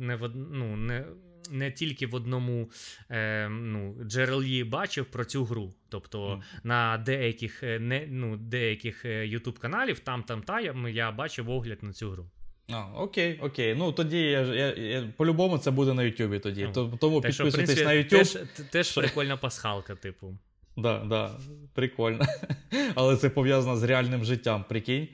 [0.00, 1.04] не в ну, не,
[1.50, 2.70] не тільки в одному
[3.10, 5.74] е, ну, джерелі бачив про цю гру.
[5.88, 6.42] Тобто Мгм.
[6.64, 11.50] на деяких, е, не, ну, деяких е, YouTube каналів, там, там, та, я, я бачив
[11.50, 12.30] огляд на цю гру.
[12.72, 13.74] А, окей, окей.
[13.74, 16.68] Ну тоді я, я, я по-любому це буде на Ютубі тоді.
[16.76, 18.44] Ну, Тому Так що, в підписуйтесь принципі, на YouTube.
[18.54, 20.34] теж, теж прикольна пасхалка, типу.
[20.76, 21.30] Да, да,
[21.74, 22.24] прикольно.
[22.94, 25.08] Але це пов'язано з реальним життям, прикинь.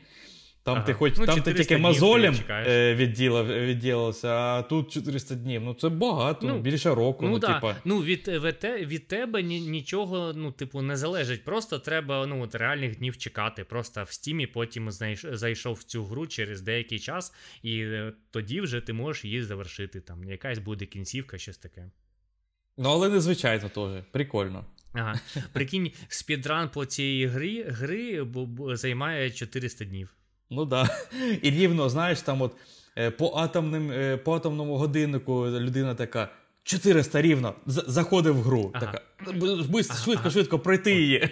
[0.65, 0.87] Там Ага.
[0.87, 5.63] ти хоч Ну, там ти тільки мозолем ти відділав, відділився, а тут 400 днів.
[5.63, 7.25] Ну це багато, Ну, більше року.
[7.25, 7.55] Ну, Ну, да.
[7.55, 7.77] типа.
[7.85, 11.45] ну від, від, від тебе ні, нічого, ну, типу, не залежить.
[11.45, 13.65] Просто треба ну, от, реальних днів чекати.
[13.65, 18.61] Просто в стімі потім знайш, зайшов в цю гру через деякий час, і е, тоді
[18.61, 20.01] вже ти можеш її завершити.
[20.01, 21.91] Там якась буде кінцівка, щось таке.
[22.79, 24.05] Ну, але незвичайно теж.
[24.13, 24.65] Прикольно.
[24.93, 25.21] Ага.
[25.53, 28.27] Прикинь, speedrun по цій грі, гри
[28.75, 30.15] займає 400 днів.
[30.55, 30.89] Ну да.
[31.43, 32.53] І рівно, знаєш, там от
[32.99, 36.29] е, по атомним, е, по атомному годиннику людина така.
[36.67, 38.71] 400 рівно, заходить в гру.
[38.75, 38.87] Ага.
[38.87, 39.33] Така.
[39.33, 40.31] «Б- Швидко, ага.
[40.31, 41.29] швидко пройти її.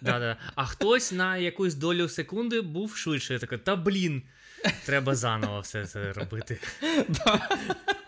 [0.00, 0.36] Да-да.
[0.54, 3.38] А хтось на якусь долю секунди був швидше.
[3.38, 4.22] Така, та блін,
[4.86, 6.58] треба заново все це робити.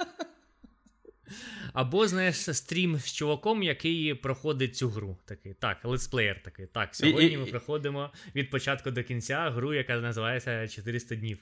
[1.76, 5.16] Або, знаєш, стрім з чуваком, який проходить цю гру.
[5.24, 6.66] Такий, так, летсплеєр такий.
[6.66, 11.38] Так, сьогодні І- і- ми проходимо від початку до кінця гру, яка називається 400 днів.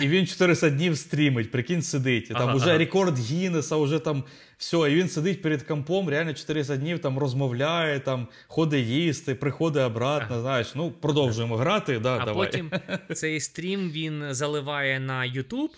[0.00, 2.28] І він 400 днів стрімить, прикинь, сидить.
[2.28, 2.78] Там Ага, уже ага.
[2.78, 4.24] рекорд Гіннеса, уже там
[4.56, 4.76] все.
[4.76, 10.40] І він сидить перед компом, реально 400 днів там розмовляє, там ходить їсти, приходить обратно.
[10.40, 11.98] Знаєш, ну продовжуємо грати.
[11.98, 12.46] Да, А давай.
[12.50, 12.70] потім
[13.14, 15.68] цей стрім він заливає на YouTube,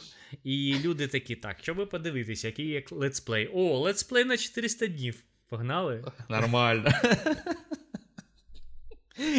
[0.45, 3.51] і люди такі, так, щоб подивитися, який є летсплей.
[3.55, 5.22] О, летсплей на 400 днів.
[5.49, 6.05] Погнали?
[6.28, 6.91] Нормально.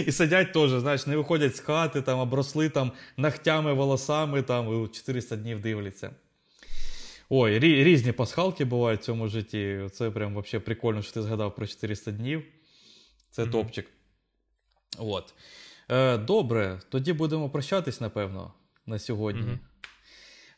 [0.06, 4.88] І сидять теж, знаєш, не виходять з хати, там обросли там ногтями, волосами, там і
[4.88, 6.16] 400 днів дивляться.
[7.30, 9.80] Ой, рі- різні пасхалки бувають в цьому житті.
[9.94, 12.44] Це прям вообще прикольно, що ти згадав про 400 днів.
[13.30, 13.52] Це Мгм.
[13.52, 13.88] топчик.
[14.98, 15.34] От.
[15.92, 18.54] Е, добре, тоді будемо прощатись, напевно,
[18.86, 19.42] на сьогодні.
[19.42, 19.60] Мгм.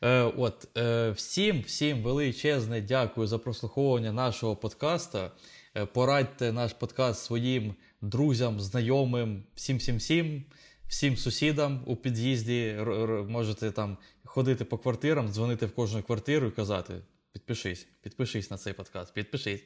[0.01, 5.31] Е, от, е, всім, всім величезне дякую за прослуховування нашого подкаста.
[5.75, 10.43] Е, порадьте наш подкаст своїм друзям, знайомим, всім, всім, всім,
[10.87, 12.75] всім сусідам у під'їзді.
[12.79, 16.93] Р- р- можете там ходити по квартирам, дзвонити в кожну квартиру і казати:
[17.33, 19.63] підпишись, підпишись на цей подкаст, підпишись.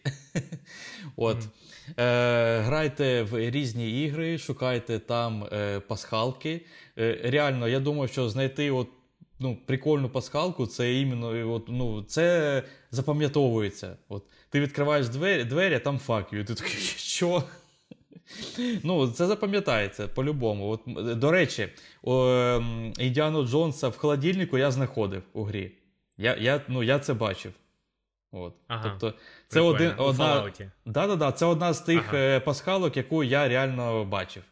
[1.16, 1.38] От.
[1.98, 6.66] Е, грайте в різні ігри, шукайте там е, пасхалки.
[6.98, 8.88] Е, реально, я думаю, що знайти от,
[9.40, 13.98] ну, прикольну пасхалку, це іменно от, ну, це запам'ятовується.
[14.10, 16.00] От, ти відкриваєш двері, двері а там.
[16.32, 17.44] І ти такий, що?
[18.84, 20.70] Ну, це запам'ятається по-любому.
[20.70, 20.82] От,
[21.20, 21.70] до речі,
[22.04, 22.62] о,
[23.00, 25.72] Індіану Джонса в холодильнику я знаходив у грі.
[26.18, 27.54] Я, я, ну, я це бачив.
[28.32, 28.54] От.
[28.68, 28.98] Ага.
[29.00, 30.52] Тобто, це один, одна,
[30.86, 32.18] Да-да-да, це одна з тих Ага.
[32.18, 34.44] е, пасхалок, яку я реально бачив.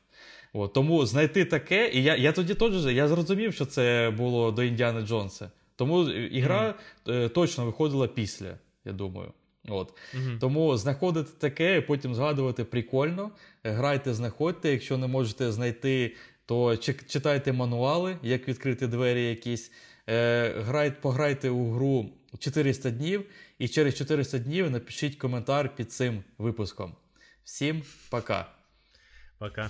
[0.58, 4.64] От, тому знайти таке, і я, я тоді теж я зрозумів, що це було до
[4.64, 5.52] Індіани Джонса.
[5.76, 6.76] Тому е, ігра
[7.08, 9.32] е, точно виходила після, я думаю.
[9.68, 9.94] От.
[10.14, 10.38] Мгм.
[10.40, 13.32] Тому знаходити таке, і потім згадувати прикольно.
[13.64, 14.72] Е, Грайте, знаходьте.
[14.72, 19.72] Якщо не можете знайти, то чи- читайте мануали, як відкрити двері якісь.
[20.10, 23.24] Е, грайте, пограйте у гру 400 днів,
[23.60, 26.96] і через 400 днів напишіть коментар під цим випуском.
[27.44, 28.46] Всім пока!
[29.40, 29.70] Пока.